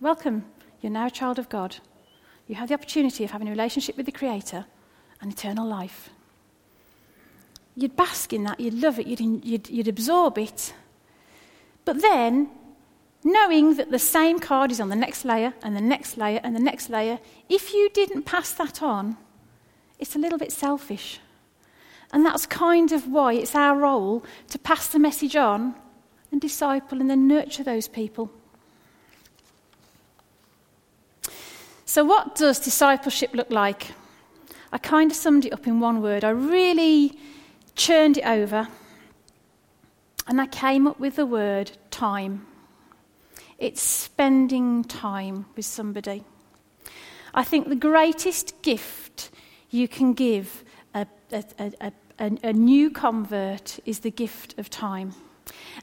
Welcome, 0.00 0.44
you're 0.80 0.90
now 0.90 1.06
a 1.06 1.10
child 1.10 1.38
of 1.38 1.48
God. 1.48 1.76
You 2.48 2.56
have 2.56 2.68
the 2.68 2.74
opportunity 2.74 3.22
of 3.22 3.30
having 3.30 3.46
a 3.46 3.52
relationship 3.52 3.96
with 3.96 4.06
the 4.06 4.12
Creator 4.12 4.66
and 5.20 5.32
eternal 5.32 5.66
life. 5.66 6.10
You'd 7.76 7.94
bask 7.94 8.32
in 8.32 8.42
that, 8.42 8.58
you'd 8.58 8.74
love 8.74 8.98
it, 8.98 9.06
you'd, 9.06 9.44
you'd, 9.44 9.70
you'd 9.70 9.88
absorb 9.88 10.36
it. 10.36 10.74
But 11.84 12.00
then, 12.00 12.50
knowing 13.24 13.76
that 13.76 13.90
the 13.90 13.98
same 13.98 14.38
card 14.38 14.70
is 14.70 14.80
on 14.80 14.88
the 14.88 14.96
next 14.96 15.24
layer 15.24 15.54
and 15.62 15.76
the 15.76 15.80
next 15.80 16.16
layer 16.16 16.40
and 16.42 16.54
the 16.54 16.60
next 16.60 16.90
layer, 16.90 17.18
if 17.48 17.72
you 17.72 17.90
didn't 17.90 18.22
pass 18.22 18.52
that 18.52 18.82
on, 18.82 19.16
it's 19.98 20.16
a 20.16 20.18
little 20.18 20.38
bit 20.38 20.52
selfish. 20.52 21.20
And 22.12 22.26
that's 22.26 22.46
kind 22.46 22.92
of 22.92 23.08
why 23.08 23.34
it's 23.34 23.54
our 23.54 23.76
role 23.76 24.24
to 24.48 24.58
pass 24.58 24.88
the 24.88 24.98
message 24.98 25.36
on 25.36 25.74
and 26.30 26.40
disciple 26.40 27.00
and 27.00 27.08
then 27.08 27.26
nurture 27.26 27.64
those 27.64 27.88
people. 27.88 28.30
So, 31.84 32.04
what 32.04 32.34
does 32.34 32.58
discipleship 32.58 33.34
look 33.34 33.50
like? 33.50 33.92
I 34.72 34.78
kind 34.78 35.10
of 35.10 35.16
summed 35.16 35.44
it 35.44 35.52
up 35.52 35.66
in 35.66 35.80
one 35.80 36.00
word. 36.00 36.24
I 36.24 36.30
really 36.30 37.18
churned 37.74 38.18
it 38.18 38.26
over 38.26 38.68
and 40.26 40.40
I 40.40 40.46
came 40.46 40.86
up 40.86 41.00
with 41.00 41.16
the 41.16 41.26
word 41.26 41.72
time. 41.90 42.46
It's 43.58 43.82
spending 43.82 44.84
time 44.84 45.46
with 45.56 45.64
somebody. 45.64 46.24
I 47.34 47.44
think 47.44 47.68
the 47.68 47.76
greatest 47.76 48.60
gift 48.62 49.30
you 49.70 49.88
can 49.88 50.12
give 50.12 50.64
a, 50.94 51.06
a, 51.32 51.72
a, 51.80 51.92
a, 52.42 52.52
new 52.52 52.90
convert 52.90 53.78
is 53.86 54.00
the 54.00 54.10
gift 54.10 54.58
of 54.58 54.68
time. 54.68 55.14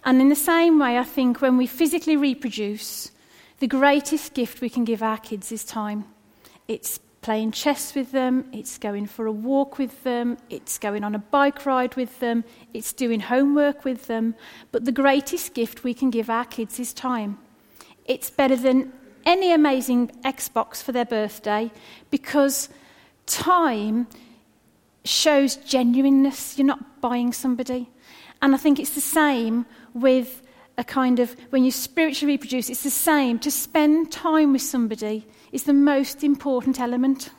And 0.06 0.22
in 0.22 0.30
the 0.30 0.36
same 0.36 0.80
way, 0.80 0.98
I 0.98 1.04
think 1.04 1.42
when 1.42 1.58
we 1.58 1.66
physically 1.66 2.16
reproduce, 2.16 3.12
the 3.60 3.68
greatest 3.68 4.34
gift 4.34 4.62
we 4.62 4.70
can 4.70 4.86
give 4.86 5.02
our 5.02 5.18
kids 5.18 5.52
is 5.52 5.64
time. 5.64 6.06
It's 6.68 7.00
playing 7.22 7.52
chess 7.52 7.96
with 7.96 8.12
them, 8.12 8.50
it's 8.54 8.78
going 8.78 9.06
for 9.06 9.26
a 9.26 9.32
walk 9.32 9.78
with 9.78 10.04
them, 10.04 10.38
it's 10.50 10.78
going 10.78 11.04
on 11.04 11.16
a 11.16 11.20
bike 11.20 11.66
ride 11.66 11.96
with 11.96 12.20
them, 12.20 12.44
it's 12.74 12.94
doing 12.94 13.20
homework 13.20 13.84
with 13.84 14.08
them. 14.08 14.36
But 14.72 14.86
the 14.86 14.92
greatest 14.92 15.54
gift 15.54 15.84
we 15.84 15.94
can 15.94 16.10
give 16.10 16.30
our 16.30 16.46
kids 16.46 16.80
is 16.80 16.94
time. 16.94 17.38
It's 18.06 18.30
better 18.30 18.56
than 18.56 18.94
any 19.26 19.54
amazing 19.54 20.08
Xbox 20.24 20.82
for 20.82 20.92
their 20.92 21.06
birthday 21.06 21.72
because 22.10 22.70
time 23.26 24.08
shows 25.04 25.56
genuineness. 25.58 26.58
You're 26.58 26.68
not 26.68 27.02
buying 27.02 27.34
somebody. 27.34 27.90
And 28.42 28.56
I 28.56 28.58
think 28.58 28.80
it's 28.80 28.96
the 28.96 29.02
same 29.02 29.66
with 29.94 30.42
a 30.78 30.84
kind 30.84 31.20
of, 31.20 31.36
when 31.50 31.66
you 31.66 31.72
spiritually 31.72 32.34
reproduce, 32.34 32.70
it's 32.70 32.84
the 32.84 32.90
same. 32.90 33.38
To 33.40 33.52
spend 33.52 34.12
time 34.12 34.54
with 34.54 34.62
somebody 34.62 35.28
is 35.52 35.64
the 35.64 35.74
most 35.74 36.24
important 36.24 36.80
element. 36.80 37.32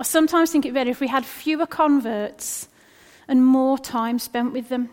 I 0.00 0.04
sometimes 0.04 0.50
think 0.50 0.66
it 0.66 0.74
better 0.74 0.90
if 0.90 1.00
we 1.00 1.08
had 1.08 1.24
fewer 1.24 1.66
converts 1.66 2.68
and 3.28 3.44
more 3.44 3.78
time 3.78 4.18
spent 4.18 4.52
with 4.52 4.68
them. 4.68 4.90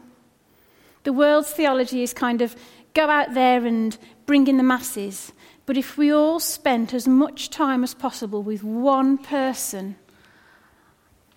The 1.04 1.14
world's 1.14 1.52
theology 1.52 2.04
is 2.04 2.14
kind 2.14 2.42
of 2.42 2.56
go 2.94 3.10
out 3.10 3.34
there 3.34 3.66
and 3.66 3.98
bring 4.26 4.48
in 4.48 4.58
the 4.58 4.64
masses. 4.64 5.32
But 5.66 5.78
if 5.78 5.98
we 5.98 6.12
all 6.12 6.40
spent 6.40 6.94
as 6.94 7.08
much 7.08 7.50
time 7.50 7.84
as 7.84 7.94
possible 7.94 8.44
with 8.44 8.64
one 8.64 9.18
person, 9.18 9.96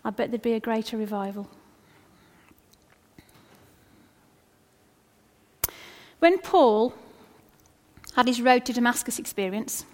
I 0.04 0.10
bet 0.10 0.30
there'd 0.30 0.42
be 0.42 0.54
a 0.54 0.60
greater 0.60 0.96
revival. 0.96 1.48
When 6.18 6.38
Paul 6.38 6.94
had 8.14 8.26
his 8.26 8.40
road 8.40 8.64
to 8.66 8.72
Damascus 8.72 9.18
experience, 9.18 9.84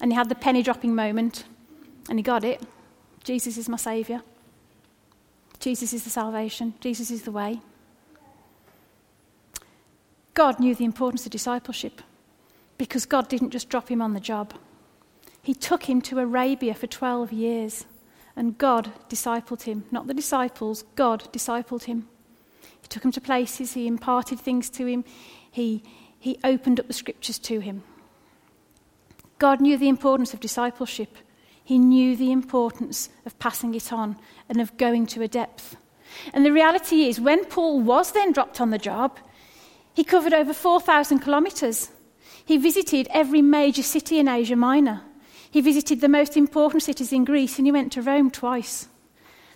and 0.00 0.12
he 0.12 0.16
had 0.16 0.28
the 0.28 0.34
penny 0.34 0.62
dropping 0.62 0.94
moment, 0.94 1.44
and 2.08 2.18
he 2.18 2.22
got 2.22 2.44
it 2.44 2.62
Jesus 3.24 3.58
is 3.58 3.68
my 3.68 3.76
Saviour. 3.76 4.22
Jesus 5.58 5.92
is 5.92 6.04
the 6.04 6.10
salvation. 6.10 6.74
Jesus 6.80 7.10
is 7.10 7.22
the 7.22 7.30
way. 7.30 7.60
God 10.32 10.58
knew 10.58 10.74
the 10.74 10.86
importance 10.86 11.26
of 11.26 11.32
discipleship 11.32 12.00
because 12.78 13.04
God 13.04 13.28
didn't 13.28 13.50
just 13.50 13.68
drop 13.68 13.90
him 13.90 14.00
on 14.00 14.14
the 14.14 14.20
job. 14.20 14.54
He 15.42 15.52
took 15.52 15.84
him 15.84 16.00
to 16.02 16.18
Arabia 16.18 16.72
for 16.72 16.86
12 16.86 17.32
years, 17.32 17.84
and 18.34 18.56
God 18.56 18.90
discipled 19.10 19.62
him. 19.62 19.84
Not 19.90 20.06
the 20.06 20.14
disciples, 20.14 20.84
God 20.96 21.30
discipled 21.32 21.84
him. 21.84 22.08
He 22.80 22.88
took 22.88 23.04
him 23.04 23.12
to 23.12 23.20
places, 23.20 23.74
he 23.74 23.86
imparted 23.86 24.40
things 24.40 24.70
to 24.70 24.86
him, 24.86 25.04
he, 25.50 25.82
he 26.20 26.38
opened 26.44 26.78
up 26.78 26.86
the 26.86 26.92
scriptures 26.92 27.38
to 27.40 27.58
him. 27.58 27.82
God 29.38 29.60
knew 29.60 29.78
the 29.78 29.88
importance 29.88 30.34
of 30.34 30.40
discipleship. 30.40 31.16
He 31.64 31.78
knew 31.78 32.14
the 32.14 32.30
importance 32.30 33.08
of 33.24 33.38
passing 33.38 33.74
it 33.74 33.92
on 33.92 34.16
and 34.48 34.60
of 34.60 34.76
going 34.76 35.06
to 35.06 35.22
a 35.22 35.28
depth. 35.28 35.76
And 36.34 36.44
the 36.44 36.52
reality 36.52 37.06
is, 37.06 37.20
when 37.20 37.46
Paul 37.46 37.80
was 37.80 38.12
then 38.12 38.32
dropped 38.32 38.60
on 38.60 38.70
the 38.70 38.78
job, 38.78 39.18
he 39.94 40.04
covered 40.04 40.34
over 40.34 40.52
4,000 40.52 41.20
kilometres. 41.20 41.90
He 42.44 42.58
visited 42.58 43.08
every 43.10 43.40
major 43.40 43.82
city 43.82 44.18
in 44.18 44.28
Asia 44.28 44.56
Minor. 44.56 45.02
He 45.50 45.62
visited 45.62 46.00
the 46.00 46.08
most 46.08 46.36
important 46.36 46.82
cities 46.82 47.12
in 47.12 47.24
Greece 47.24 47.58
and 47.58 47.66
he 47.66 47.72
went 47.72 47.92
to 47.92 48.02
Rome 48.02 48.30
twice. 48.30 48.88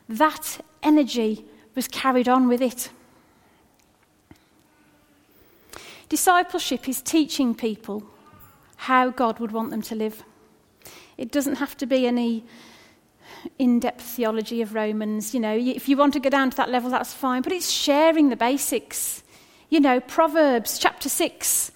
That 0.09 0.61
energy 0.83 1.44
was 1.75 1.88
carried 1.88 2.28
on 2.28 2.49
with 2.49 2.62
it. 2.62 2.90
Discipleship 6.09 6.89
is 6.89 7.03
teaching 7.03 7.55
people 7.55 8.05
how 8.77 9.11
God 9.11 9.39
would 9.39 9.53
want 9.53 9.71
them 9.71 9.83
to 9.83 9.95
live. 9.95 10.23
It 11.17 11.31
doesn't 11.33 11.57
have 11.57 11.77
to 11.79 11.87
be 11.87 12.07
any 12.07 12.45
in 13.59 13.81
depth 13.81 14.03
theology 14.03 14.63
of 14.63 14.75
Romans. 14.75 15.35
You 15.35 15.41
know, 15.41 15.57
if 15.57 15.89
you 15.89 15.97
want 15.97 16.13
to 16.15 16.21
go 16.21 16.31
down 16.31 16.51
to 16.51 16.57
that 16.57 16.71
level, 16.71 16.91
that's 16.91 17.15
fine. 17.15 17.43
But 17.43 17.53
it's 17.53 17.71
sharing 17.71 18.29
the 18.29 18.37
basics. 18.37 19.23
You 19.71 19.81
know, 19.81 20.01
Proverbs 20.01 20.79
chapter 20.79 21.09
6, 21.09 21.73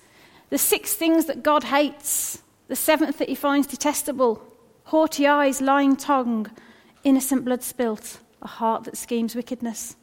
the 0.51 0.59
six 0.59 0.95
things 0.95 1.27
that 1.27 1.43
God 1.43 1.65
hates, 1.65 2.43
the 2.69 2.77
seventh 2.77 3.19
that 3.19 3.29
he 3.29 3.35
finds 3.35 3.67
detestable 3.67 4.43
haughty 4.85 5.27
eyes, 5.27 5.61
lying 5.61 5.95
tongue, 5.97 6.51
innocent 7.05 7.45
blood 7.45 7.63
spilt, 7.63 8.21
a 8.41 8.47
heart 8.47 8.85
that 8.85 8.97
schemes 8.97 9.35
wickedness, 9.35 9.97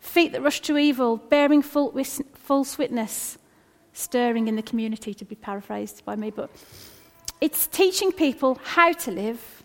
feet 0.00 0.32
that 0.32 0.40
rush 0.40 0.60
to 0.62 0.78
evil, 0.78 1.18
bearing 1.18 1.60
false 1.60 2.78
witness, 2.78 3.36
stirring 3.92 4.48
in 4.48 4.56
the 4.56 4.62
community, 4.62 5.14
to 5.14 5.24
be 5.24 5.34
paraphrased 5.34 6.04
by 6.04 6.16
me. 6.16 6.30
But 6.30 6.50
it's 7.40 7.66
teaching 7.66 8.12
people 8.12 8.58
how 8.62 8.92
to 8.92 9.10
live 9.10 9.62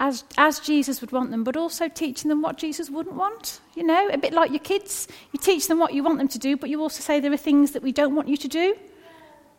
as, 0.00 0.24
as 0.36 0.58
Jesus 0.58 1.00
would 1.00 1.12
want 1.12 1.30
them, 1.30 1.44
but 1.44 1.56
also 1.56 1.88
teaching 1.88 2.28
them 2.28 2.42
what 2.42 2.58
Jesus 2.58 2.90
wouldn't 2.90 3.14
want. 3.14 3.60
You 3.74 3.84
know, 3.84 4.08
a 4.08 4.18
bit 4.18 4.32
like 4.32 4.50
your 4.50 4.58
kids. 4.58 5.06
You 5.32 5.38
teach 5.38 5.68
them 5.68 5.78
what 5.78 5.94
you 5.94 6.02
want 6.02 6.18
them 6.18 6.28
to 6.28 6.38
do, 6.38 6.56
but 6.56 6.68
you 6.70 6.80
also 6.80 7.00
say 7.00 7.20
there 7.20 7.32
are 7.32 7.36
things 7.36 7.70
that 7.70 7.82
we 7.82 7.92
don't 7.92 8.14
want 8.14 8.28
you 8.28 8.36
to 8.36 8.48
do. 8.48 8.76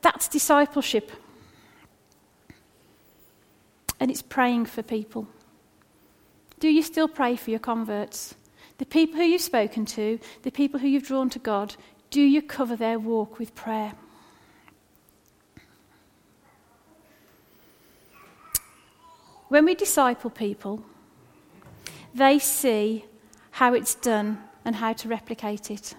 That's 0.01 0.27
discipleship. 0.27 1.12
And 4.01 4.12
it's 4.12 4.22
praying 4.22 4.65
for 4.65 4.84
people. 4.84 5.27
Do 6.60 6.67
you 6.67 6.84
still 6.84 7.08
pray 7.08 7.38
for 7.38 7.50
your 7.50 7.60
converts? 7.60 8.36
The 8.79 8.86
people 8.86 9.15
who 9.15 9.24
you've 9.24 9.41
spoken 9.41 9.86
to, 9.86 10.20
the 10.41 10.51
people 10.51 10.79
who 10.79 10.88
you've 10.88 11.08
drawn 11.08 11.29
to 11.29 11.39
God, 11.39 11.75
do 12.13 12.22
you 12.22 12.43
cover 12.43 12.75
their 12.75 13.00
walk 13.00 13.39
with 13.39 13.55
prayer? 13.55 13.93
When 19.50 19.65
we 19.65 19.74
disciple 19.74 20.29
people, 20.29 20.86
they 22.13 22.38
see 22.38 23.05
how 23.50 23.74
it's 23.74 23.96
done 23.96 24.43
and 24.63 24.75
how 24.75 24.93
to 24.93 25.08
replicate 25.08 25.72
it. 25.72 25.96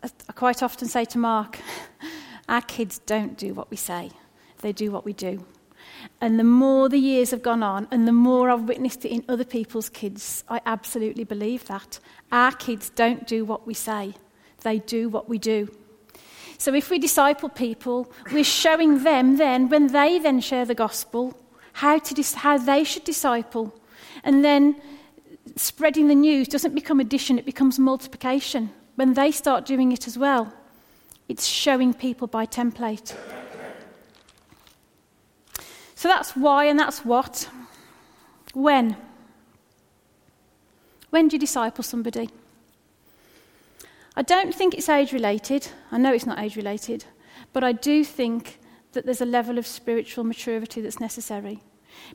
I 0.00 0.32
quite 0.32 0.62
often 0.62 0.86
say 0.86 1.04
to 1.06 1.18
Mark, 1.18 1.58
our 2.48 2.62
kids 2.62 3.00
don't 3.00 3.36
do 3.36 3.54
what 3.54 3.72
we 3.72 3.76
say, 3.76 4.12
they 4.58 4.70
do 4.70 4.92
what 4.92 5.04
we 5.04 5.12
do. 5.12 5.44
And 6.20 6.38
the 6.38 6.44
more 6.44 6.88
the 6.88 6.98
years 6.98 7.32
have 7.32 7.42
gone 7.42 7.64
on, 7.64 7.88
and 7.90 8.06
the 8.06 8.12
more 8.12 8.48
I've 8.48 8.68
witnessed 8.68 9.04
it 9.04 9.10
in 9.10 9.24
other 9.28 9.44
people's 9.44 9.88
kids, 9.88 10.44
I 10.48 10.60
absolutely 10.66 11.24
believe 11.24 11.66
that. 11.66 11.98
Our 12.30 12.52
kids 12.52 12.90
don't 12.90 13.26
do 13.26 13.44
what 13.44 13.66
we 13.66 13.74
say, 13.74 14.14
they 14.62 14.78
do 14.78 15.08
what 15.08 15.28
we 15.28 15.38
do. 15.38 15.68
So 16.58 16.74
if 16.74 16.90
we 16.90 16.98
disciple 16.98 17.48
people, 17.48 18.12
we're 18.32 18.42
showing 18.42 19.04
them 19.04 19.36
then, 19.36 19.68
when 19.68 19.88
they 19.88 20.18
then 20.18 20.40
share 20.40 20.64
the 20.64 20.74
gospel, 20.74 21.38
how, 21.74 21.98
to 21.98 22.14
dis- 22.14 22.34
how 22.34 22.58
they 22.58 22.82
should 22.82 23.04
disciple. 23.04 23.72
And 24.24 24.44
then 24.44 24.80
spreading 25.54 26.08
the 26.08 26.14
news 26.14 26.48
doesn't 26.48 26.74
become 26.74 26.98
addition, 26.98 27.38
it 27.38 27.44
becomes 27.44 27.78
multiplication. 27.78 28.70
When 28.96 29.14
they 29.14 29.30
start 29.30 29.64
doing 29.64 29.92
it 29.92 30.08
as 30.08 30.18
well, 30.18 30.52
it's 31.28 31.46
showing 31.46 31.94
people 31.94 32.26
by 32.26 32.46
template. 32.46 33.14
So 35.94 36.08
that's 36.08 36.32
why 36.36 36.64
and 36.64 36.78
that's 36.78 37.04
what. 37.04 37.48
When? 38.54 38.96
When 41.10 41.28
do 41.28 41.36
you 41.36 41.40
disciple 41.40 41.84
somebody? 41.84 42.30
I 44.18 44.22
don't 44.22 44.52
think 44.52 44.74
it's 44.74 44.88
age 44.88 45.12
related. 45.12 45.68
I 45.92 45.96
know 45.96 46.12
it's 46.12 46.26
not 46.26 46.40
age 46.40 46.56
related. 46.56 47.04
But 47.52 47.62
I 47.62 47.70
do 47.70 48.02
think 48.02 48.58
that 48.90 49.04
there's 49.04 49.20
a 49.20 49.24
level 49.24 49.58
of 49.58 49.66
spiritual 49.66 50.24
maturity 50.24 50.80
that's 50.80 50.98
necessary. 50.98 51.60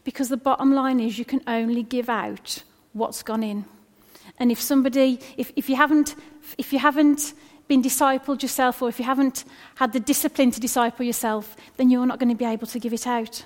Because 0.04 0.28
the 0.28 0.36
bottom 0.36 0.74
line 0.74 1.00
is 1.00 1.18
you 1.18 1.24
can 1.24 1.40
only 1.48 1.82
give 1.82 2.10
out 2.10 2.62
what's 2.92 3.24
gone 3.24 3.42
in. 3.42 3.64
And 4.38 4.52
if 4.52 4.60
somebody, 4.60 5.22
if, 5.38 5.54
if, 5.56 5.70
you 5.70 5.78
haven't, 5.78 6.16
if 6.58 6.74
you 6.74 6.80
haven't 6.80 7.34
been 7.70 7.82
discipled 7.82 8.42
yourself 8.42 8.82
or 8.82 8.90
if 8.90 9.00
you 9.00 9.06
haven't 9.06 9.46
had 9.76 9.94
the 9.94 10.02
discipline 10.02 10.52
to 10.52 10.60
disciple 10.60 11.06
yourself, 11.06 11.56
then 11.78 11.90
you're 11.90 12.06
not 12.06 12.20
going 12.20 12.28
to 12.28 12.36
be 12.36 12.44
able 12.44 12.68
to 12.68 12.80
give 12.80 12.92
it 12.92 13.08
out. 13.08 13.46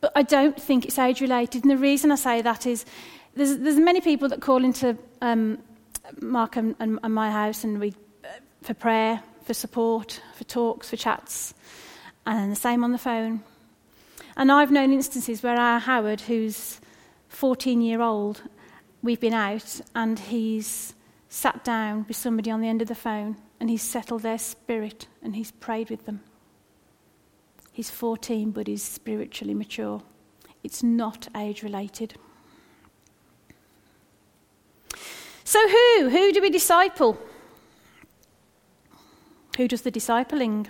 But 0.00 0.12
I 0.14 0.22
don't 0.22 0.62
think 0.62 0.84
it's 0.84 0.96
age 0.96 1.20
related. 1.20 1.64
And 1.64 1.72
the 1.72 1.76
reason 1.76 2.12
I 2.12 2.14
say 2.14 2.40
that 2.40 2.68
is 2.68 2.84
there's, 3.34 3.58
there's 3.58 3.80
many 3.80 4.00
people 4.00 4.28
that 4.28 4.40
call 4.40 4.64
into 4.64 4.96
um, 5.20 5.58
Mark 6.20 6.56
and, 6.56 6.74
and, 6.78 6.98
and, 7.02 7.14
my 7.14 7.30
house 7.30 7.64
and 7.64 7.80
we, 7.80 7.94
uh, 8.24 8.28
for 8.62 8.74
prayer, 8.74 9.22
for 9.44 9.54
support, 9.54 10.20
for 10.34 10.44
talks, 10.44 10.90
for 10.90 10.96
chats, 10.96 11.54
and 12.26 12.52
the 12.52 12.56
same 12.56 12.84
on 12.84 12.92
the 12.92 12.98
phone. 12.98 13.42
And 14.36 14.50
I've 14.50 14.70
known 14.70 14.92
instances 14.92 15.42
where 15.42 15.56
our 15.56 15.78
Howard, 15.78 16.22
who's 16.22 16.80
14 17.28 17.80
year 17.80 18.00
old, 18.00 18.42
we've 19.02 19.20
been 19.20 19.34
out 19.34 19.80
and 19.94 20.18
he's 20.18 20.94
sat 21.28 21.64
down 21.64 22.04
with 22.08 22.16
somebody 22.16 22.50
on 22.50 22.60
the 22.60 22.68
end 22.68 22.82
of 22.82 22.88
the 22.88 22.94
phone 22.94 23.36
and 23.60 23.70
he's 23.70 23.82
settled 23.82 24.22
their 24.22 24.38
spirit 24.38 25.06
and 25.22 25.36
he's 25.36 25.50
prayed 25.50 25.90
with 25.90 26.04
them. 26.04 26.20
He's 27.72 27.90
14, 27.90 28.50
but 28.50 28.66
he's 28.66 28.82
spiritually 28.82 29.54
mature. 29.54 30.02
It's 30.62 30.82
not 30.82 31.28
age 31.36 31.62
related. 31.62 32.14
So, 35.44 35.58
who? 35.68 36.08
Who 36.10 36.32
do 36.32 36.40
we 36.40 36.50
disciple? 36.50 37.18
Who 39.56 39.68
does 39.68 39.82
the 39.82 39.92
discipling? 39.92 40.68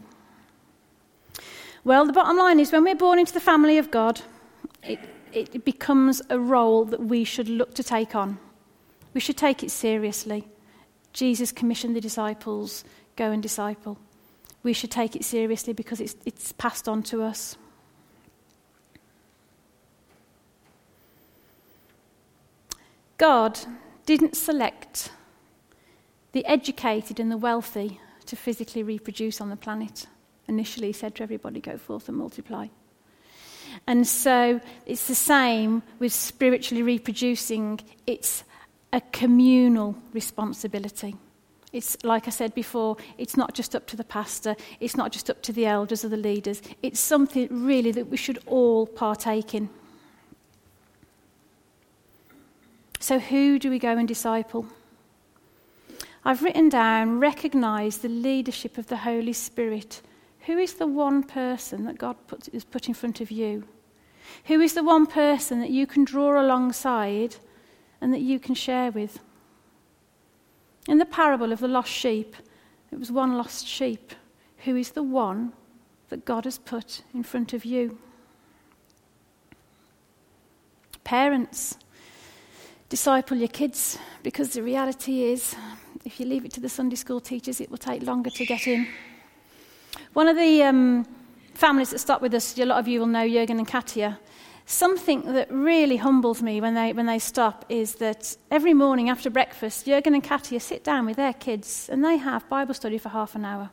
Well, 1.84 2.06
the 2.06 2.12
bottom 2.12 2.36
line 2.36 2.60
is 2.60 2.72
when 2.72 2.84
we're 2.84 2.94
born 2.94 3.18
into 3.18 3.32
the 3.32 3.40
family 3.40 3.78
of 3.78 3.90
God, 3.90 4.20
it, 4.82 5.00
it 5.32 5.64
becomes 5.64 6.22
a 6.30 6.38
role 6.38 6.84
that 6.84 7.00
we 7.00 7.24
should 7.24 7.48
look 7.48 7.74
to 7.74 7.82
take 7.82 8.14
on. 8.14 8.38
We 9.14 9.20
should 9.20 9.36
take 9.36 9.62
it 9.62 9.70
seriously. 9.70 10.48
Jesus 11.12 11.52
commissioned 11.52 11.94
the 11.94 12.00
disciples 12.00 12.84
go 13.16 13.30
and 13.30 13.42
disciple. 13.42 13.98
We 14.62 14.72
should 14.72 14.90
take 14.90 15.16
it 15.16 15.24
seriously 15.24 15.72
because 15.72 16.00
it's, 16.00 16.16
it's 16.24 16.52
passed 16.52 16.88
on 16.88 17.02
to 17.04 17.22
us. 17.22 17.56
God 23.18 23.58
didn't 24.06 24.36
select 24.36 25.10
the 26.32 26.44
educated 26.46 27.20
and 27.20 27.30
the 27.30 27.36
wealthy 27.36 28.00
to 28.26 28.36
physically 28.36 28.82
reproduce 28.82 29.40
on 29.40 29.50
the 29.50 29.56
planet 29.56 30.06
initially 30.48 30.88
he 30.88 30.92
said 30.92 31.14
to 31.16 31.22
everybody, 31.22 31.60
Go 31.60 31.78
forth 31.78 32.08
and 32.08 32.16
multiply. 32.16 32.68
And 33.86 34.06
so 34.06 34.60
it's 34.86 35.06
the 35.08 35.14
same 35.14 35.82
with 35.98 36.12
spiritually 36.12 36.82
reproducing, 36.82 37.80
it's 38.06 38.44
a 38.92 39.00
communal 39.12 39.96
responsibility. 40.12 41.16
It's 41.72 41.96
like 42.04 42.26
I 42.26 42.30
said 42.30 42.54
before, 42.54 42.98
it's 43.16 43.34
not 43.34 43.54
just 43.54 43.74
up 43.74 43.86
to 43.86 43.96
the 43.96 44.04
pastor, 44.04 44.54
it's 44.78 44.94
not 44.94 45.10
just 45.10 45.30
up 45.30 45.40
to 45.42 45.52
the 45.52 45.64
elders 45.64 46.04
or 46.04 46.10
the 46.10 46.18
leaders. 46.18 46.60
It's 46.82 47.00
something 47.00 47.48
really 47.50 47.92
that 47.92 48.08
we 48.08 48.18
should 48.18 48.40
all 48.44 48.86
partake 48.86 49.54
in. 49.54 49.70
So, 53.02 53.18
who 53.18 53.58
do 53.58 53.68
we 53.68 53.78
go 53.78 53.98
and 53.98 54.06
disciple? 54.06 54.66
I've 56.24 56.42
written 56.42 56.68
down, 56.68 57.18
recognize 57.18 57.98
the 57.98 58.08
leadership 58.08 58.78
of 58.78 58.86
the 58.86 58.98
Holy 58.98 59.32
Spirit 59.32 60.02
who 60.46 60.58
is 60.58 60.74
the 60.74 60.86
one 60.86 61.22
person 61.22 61.84
that 61.84 61.98
God 61.98 62.16
put, 62.26 62.46
has 62.52 62.64
put 62.64 62.88
in 62.88 62.94
front 62.94 63.20
of 63.20 63.30
you? 63.30 63.64
Who 64.46 64.60
is 64.60 64.74
the 64.74 64.82
one 64.82 65.06
person 65.06 65.60
that 65.60 65.70
you 65.70 65.86
can 65.86 66.04
draw 66.04 66.40
alongside 66.40 67.36
and 68.00 68.12
that 68.12 68.22
you 68.22 68.40
can 68.40 68.54
share 68.54 68.90
with? 68.90 69.20
In 70.88 70.98
the 70.98 71.04
parable 71.04 71.52
of 71.52 71.60
the 71.60 71.68
lost 71.68 71.92
sheep, 71.92 72.34
it 72.90 72.98
was 72.98 73.12
one 73.12 73.36
lost 73.36 73.66
sheep. 73.68 74.12
Who 74.64 74.76
is 74.76 74.90
the 74.90 75.02
one 75.02 75.52
that 76.08 76.24
God 76.24 76.44
has 76.44 76.58
put 76.58 77.02
in 77.14 77.22
front 77.22 77.52
of 77.52 77.64
you? 77.64 77.98
Parents, 81.04 81.78
disciple 82.92 83.38
your 83.38 83.48
kids 83.48 83.98
because 84.22 84.52
the 84.52 84.62
reality 84.62 85.22
is, 85.22 85.56
if 86.04 86.20
you 86.20 86.26
leave 86.26 86.44
it 86.44 86.52
to 86.52 86.60
the 86.60 86.68
Sunday 86.68 86.96
school 86.96 87.20
teachers, 87.20 87.58
it 87.58 87.70
will 87.70 87.78
take 87.78 88.02
longer 88.02 88.28
to 88.28 88.44
get 88.44 88.66
in. 88.66 88.86
One 90.12 90.28
of 90.28 90.36
the 90.36 90.62
um, 90.62 91.06
families 91.54 91.88
that 91.88 92.00
stop 92.00 92.20
with 92.20 92.34
us, 92.34 92.58
a 92.58 92.66
lot 92.66 92.78
of 92.78 92.86
you 92.86 93.00
will 93.00 93.06
know 93.06 93.26
Jurgen 93.26 93.56
and 93.56 93.66
Katia. 93.66 94.18
Something 94.66 95.22
that 95.32 95.50
really 95.50 95.96
humbles 95.96 96.42
me 96.42 96.60
when 96.60 96.74
they, 96.74 96.92
when 96.92 97.06
they 97.06 97.18
stop 97.18 97.64
is 97.70 97.94
that 97.94 98.36
every 98.50 98.74
morning 98.74 99.08
after 99.08 99.30
breakfast, 99.30 99.86
Jurgen 99.86 100.12
and 100.12 100.22
Katia 100.22 100.60
sit 100.60 100.84
down 100.84 101.06
with 101.06 101.16
their 101.16 101.32
kids 101.32 101.88
and 101.90 102.04
they 102.04 102.18
have 102.18 102.46
Bible 102.50 102.74
study 102.74 102.98
for 102.98 103.08
half 103.08 103.34
an 103.34 103.46
hour. 103.46 103.70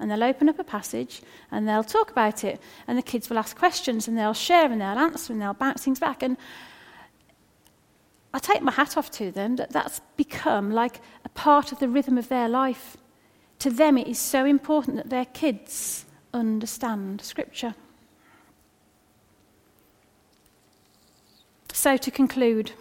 And 0.00 0.10
they'll 0.10 0.24
open 0.24 0.48
up 0.48 0.58
a 0.58 0.64
passage 0.64 1.20
and 1.50 1.68
they'll 1.68 1.84
talk 1.84 2.10
about 2.10 2.44
it. 2.44 2.62
And 2.88 2.96
the 2.96 3.02
kids 3.02 3.28
will 3.28 3.38
ask 3.38 3.58
questions 3.58 4.08
and 4.08 4.16
they'll 4.16 4.32
share 4.32 4.72
and 4.72 4.80
they'll 4.80 4.98
answer 4.98 5.34
and 5.34 5.42
they'll 5.42 5.52
bounce 5.52 5.84
things 5.84 6.00
back. 6.00 6.22
And 6.22 6.38
I 8.34 8.38
take 8.38 8.60
my 8.60 8.72
hat 8.72 8.98
off 8.98 9.10
to 9.12 9.30
them 9.30 9.56
that 9.56 9.70
that's 9.70 10.00
become 10.16 10.70
like 10.70 11.00
a 11.24 11.30
part 11.30 11.72
of 11.72 11.78
the 11.78 11.88
rhythm 11.88 12.18
of 12.18 12.28
their 12.28 12.48
life 12.48 12.98
to 13.64 13.70
them, 13.70 13.96
it 13.96 14.06
is 14.06 14.18
so 14.18 14.44
important 14.44 14.96
that 14.96 15.08
their 15.08 15.24
kids 15.24 16.04
understand 16.34 17.22
Scripture. 17.22 17.74
So, 21.72 21.96
to 21.96 22.10
conclude, 22.10 22.72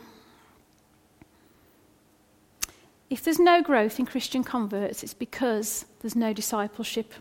if 3.09 3.23
there's 3.23 3.39
no 3.39 3.61
growth 3.61 3.97
in 3.97 4.05
Christian 4.05 4.43
converts, 4.43 5.03
it's 5.03 5.13
because 5.13 5.85
there's 6.01 6.17
no 6.17 6.33
discipleship. 6.33 7.13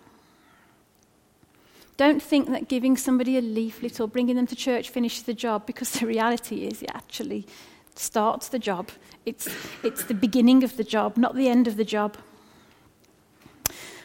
Don't 1.97 2.23
think 2.23 2.51
that 2.51 2.69
giving 2.69 2.97
somebody 2.97 3.39
a 3.39 3.41
leaflet 3.41 4.01
or 4.01 4.09
bringing 4.09 4.37
them 4.37 4.47
to 4.49 4.57
church 4.57 4.91
finishes 4.91 5.23
the 5.23 5.35
job, 5.35 5.67
because 5.67 5.93
the 5.93 6.07
reality 6.07 6.67
is 6.67 6.83
it 6.83 6.91
actually 6.93 7.47
starts 7.95 8.49
the 8.49 8.59
job. 8.59 8.91
It's, 9.25 9.49
it's 9.83 10.05
the 10.05 10.15
beginning 10.15 10.65
of 10.65 10.77
the 10.77 10.85
job, 10.85 11.17
not 11.17 11.35
the 11.35 11.49
end 11.49 11.67
of 11.67 11.77
the 11.77 11.85
job. 11.85 12.17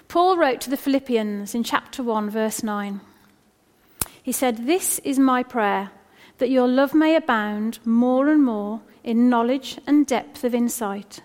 Paul 0.07 0.37
wrote 0.37 0.61
to 0.61 0.69
the 0.69 0.77
Philippians 0.77 1.53
in 1.53 1.63
chapter 1.63 2.01
1, 2.01 2.29
verse 2.29 2.63
9. 2.63 3.01
He 4.23 4.31
said, 4.31 4.65
This 4.65 4.99
is 4.99 5.19
my 5.19 5.43
prayer, 5.43 5.91
that 6.37 6.49
your 6.49 6.67
love 6.67 6.93
may 6.93 7.15
abound 7.15 7.79
more 7.85 8.29
and 8.29 8.43
more 8.43 8.81
in 9.03 9.29
knowledge 9.29 9.79
and 9.87 10.05
depth 10.05 10.43
of 10.43 10.53
insight, 10.53 11.21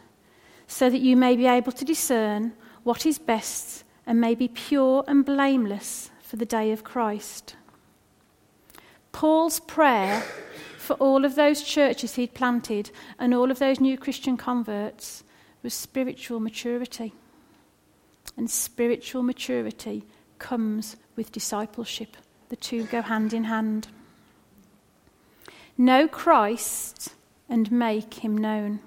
so 0.66 0.88
that 0.88 1.01
you 1.01 1.16
may 1.16 1.37
be 1.37 1.46
able 1.46 1.72
to 1.72 1.85
discern 1.85 2.53
what 2.83 3.07
is 3.07 3.18
best 3.18 3.85
and 4.07 4.20
may 4.20 4.35
be 4.35 4.48
pure 4.48 5.05
and 5.07 5.25
blameless 5.25 6.11
for 6.22 6.37
the 6.37 6.46
day 6.46 6.72
of 6.72 6.85
Christ. 6.85 7.57
Paul's 9.12 9.61
prayer 9.61 10.25
for 10.83 10.95
all 10.95 11.25
of 11.25 11.37
those 11.37 11.62
churches 11.62 12.16
he'd 12.16 12.35
planted 12.35 12.90
and 13.18 13.33
all 13.33 13.51
of 13.51 13.61
those 13.61 13.81
new 13.81 13.97
Christian 13.97 14.37
converts 14.37 15.23
was 15.62 15.73
spiritual 15.73 16.40
maturity. 16.40 17.12
And 18.37 18.51
spiritual 18.51 19.23
maturity 19.23 20.05
comes 20.40 20.97
with 21.14 21.31
discipleship. 21.31 22.16
The 22.49 22.57
two 22.57 22.85
go 22.85 23.01
hand 23.01 23.33
in 23.33 23.45
hand. 23.45 23.88
Know 25.79 26.09
Christ 26.09 27.14
and 27.49 27.71
make 27.71 28.14
him 28.14 28.37
known. 28.37 28.81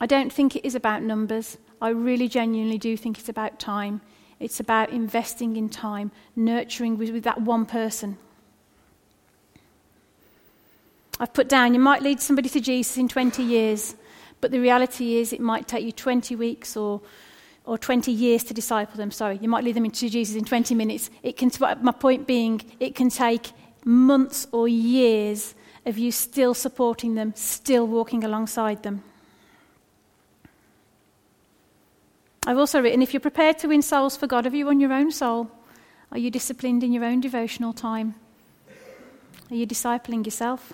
I 0.00 0.06
don't 0.06 0.32
think 0.32 0.56
it 0.56 0.66
is 0.66 0.74
about 0.74 1.02
numbers. 1.02 1.58
I 1.80 1.90
really 1.90 2.26
genuinely 2.26 2.78
do 2.78 2.96
think 2.96 3.20
it's 3.20 3.28
about 3.28 3.60
time. 3.60 4.00
It's 4.40 4.58
about 4.58 4.90
investing 4.90 5.54
in 5.56 5.68
time, 5.68 6.10
nurturing 6.34 6.98
with, 6.98 7.10
with 7.10 7.22
that 7.22 7.42
one 7.42 7.66
person. 7.66 8.18
I've 11.22 11.32
put 11.32 11.48
down, 11.48 11.72
you 11.72 11.78
might 11.78 12.02
lead 12.02 12.20
somebody 12.20 12.48
to 12.48 12.60
Jesus 12.60 12.96
in 12.96 13.06
20 13.06 13.44
years, 13.44 13.94
but 14.40 14.50
the 14.50 14.58
reality 14.58 15.18
is 15.18 15.32
it 15.32 15.38
might 15.38 15.68
take 15.68 15.84
you 15.84 15.92
20 15.92 16.34
weeks 16.34 16.76
or, 16.76 17.00
or 17.64 17.78
20 17.78 18.10
years 18.10 18.42
to 18.42 18.52
disciple 18.52 18.96
them. 18.96 19.12
Sorry, 19.12 19.38
you 19.40 19.48
might 19.48 19.62
lead 19.62 19.76
them 19.76 19.84
into 19.84 20.10
Jesus 20.10 20.34
in 20.34 20.44
20 20.44 20.74
minutes. 20.74 21.10
It 21.22 21.36
can, 21.36 21.52
my 21.80 21.92
point 21.92 22.26
being, 22.26 22.60
it 22.80 22.96
can 22.96 23.08
take 23.08 23.52
months 23.84 24.48
or 24.50 24.66
years 24.66 25.54
of 25.86 25.96
you 25.96 26.10
still 26.10 26.54
supporting 26.54 27.14
them, 27.14 27.34
still 27.36 27.86
walking 27.86 28.24
alongside 28.24 28.82
them. 28.82 29.04
I've 32.48 32.58
also 32.58 32.82
written 32.82 33.00
if 33.00 33.14
you're 33.14 33.20
prepared 33.20 33.58
to 33.58 33.68
win 33.68 33.82
souls 33.82 34.16
for 34.16 34.26
God, 34.26 34.44
have 34.44 34.56
you 34.56 34.66
won 34.66 34.80
your 34.80 34.92
own 34.92 35.12
soul? 35.12 35.52
Are 36.10 36.18
you 36.18 36.32
disciplined 36.32 36.82
in 36.82 36.92
your 36.92 37.04
own 37.04 37.20
devotional 37.20 37.72
time? 37.72 38.16
Are 39.52 39.54
you 39.54 39.68
discipling 39.68 40.24
yourself? 40.24 40.72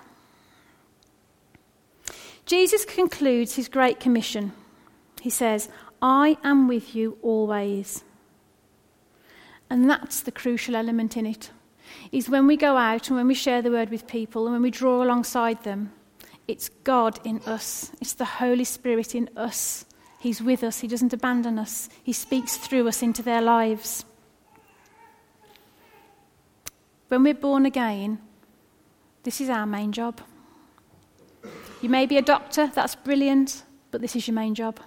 Jesus 2.49 2.83
concludes 2.83 3.53
his 3.53 3.69
Great 3.69 3.99
Commission. 3.99 4.53
He 5.21 5.29
says, 5.29 5.69
I 6.01 6.35
am 6.43 6.67
with 6.67 6.95
you 6.95 7.19
always. 7.21 8.03
And 9.69 9.87
that's 9.87 10.21
the 10.21 10.31
crucial 10.31 10.75
element 10.75 11.15
in 11.15 11.27
it. 11.27 11.51
Is 12.11 12.27
when 12.27 12.47
we 12.47 12.57
go 12.57 12.75
out 12.75 13.07
and 13.07 13.17
when 13.17 13.27
we 13.27 13.35
share 13.35 13.61
the 13.61 13.69
word 13.69 13.91
with 13.91 14.07
people 14.07 14.45
and 14.45 14.53
when 14.53 14.63
we 14.63 14.71
draw 14.71 15.03
alongside 15.03 15.63
them, 15.63 15.91
it's 16.47 16.69
God 16.83 17.19
in 17.23 17.37
us. 17.45 17.91
It's 18.01 18.13
the 18.13 18.25
Holy 18.25 18.63
Spirit 18.63 19.13
in 19.13 19.29
us. 19.37 19.85
He's 20.19 20.41
with 20.41 20.63
us. 20.63 20.79
He 20.79 20.87
doesn't 20.87 21.13
abandon 21.13 21.59
us. 21.59 21.87
He 22.01 22.13
speaks 22.13 22.57
through 22.57 22.87
us 22.87 23.03
into 23.03 23.21
their 23.21 23.43
lives. 23.43 24.05
When 27.09 27.21
we're 27.21 27.35
born 27.35 27.67
again, 27.67 28.17
this 29.21 29.39
is 29.39 29.51
our 29.51 29.67
main 29.67 29.91
job. 29.91 30.19
You 31.81 31.89
may 31.89 32.05
be 32.05 32.17
a 32.17 32.21
doctor, 32.21 32.67
that's 32.67 32.95
brilliant, 32.95 33.63
but 33.91 34.01
this 34.01 34.15
is 34.15 34.27
your 34.27 34.35
main 34.35 34.53
job. 34.53 34.79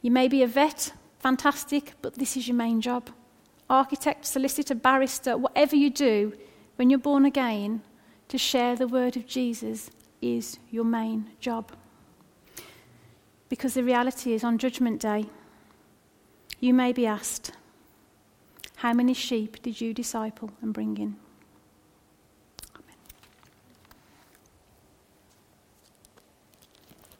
You 0.00 0.10
may 0.10 0.28
be 0.28 0.42
a 0.42 0.46
vet, 0.46 0.92
fantastic, 1.18 1.92
but 2.00 2.14
this 2.14 2.38
is 2.38 2.48
your 2.48 2.56
main 2.56 2.80
job. 2.80 3.10
Architect, 3.68 4.24
solicitor, 4.24 4.74
barrister, 4.74 5.36
whatever 5.36 5.76
you 5.76 5.90
do, 5.90 6.32
when 6.76 6.88
you're 6.88 6.98
born 6.98 7.26
again, 7.26 7.82
to 8.28 8.38
share 8.38 8.76
the 8.76 8.88
word 8.88 9.16
of 9.16 9.26
Jesus 9.26 9.90
is 10.22 10.58
your 10.70 10.84
main 10.84 11.30
job. 11.38 11.72
Because 13.50 13.74
the 13.74 13.84
reality 13.84 14.32
is, 14.32 14.42
on 14.42 14.56
Judgment 14.56 15.00
Day, 15.00 15.26
you 16.60 16.72
may 16.72 16.92
be 16.92 17.06
asked, 17.06 17.52
How 18.76 18.94
many 18.94 19.12
sheep 19.12 19.60
did 19.62 19.80
you 19.80 19.92
disciple 19.92 20.50
and 20.62 20.72
bring 20.72 20.96
in? 20.96 21.16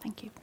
Thank 0.00 0.22
you. 0.24 0.39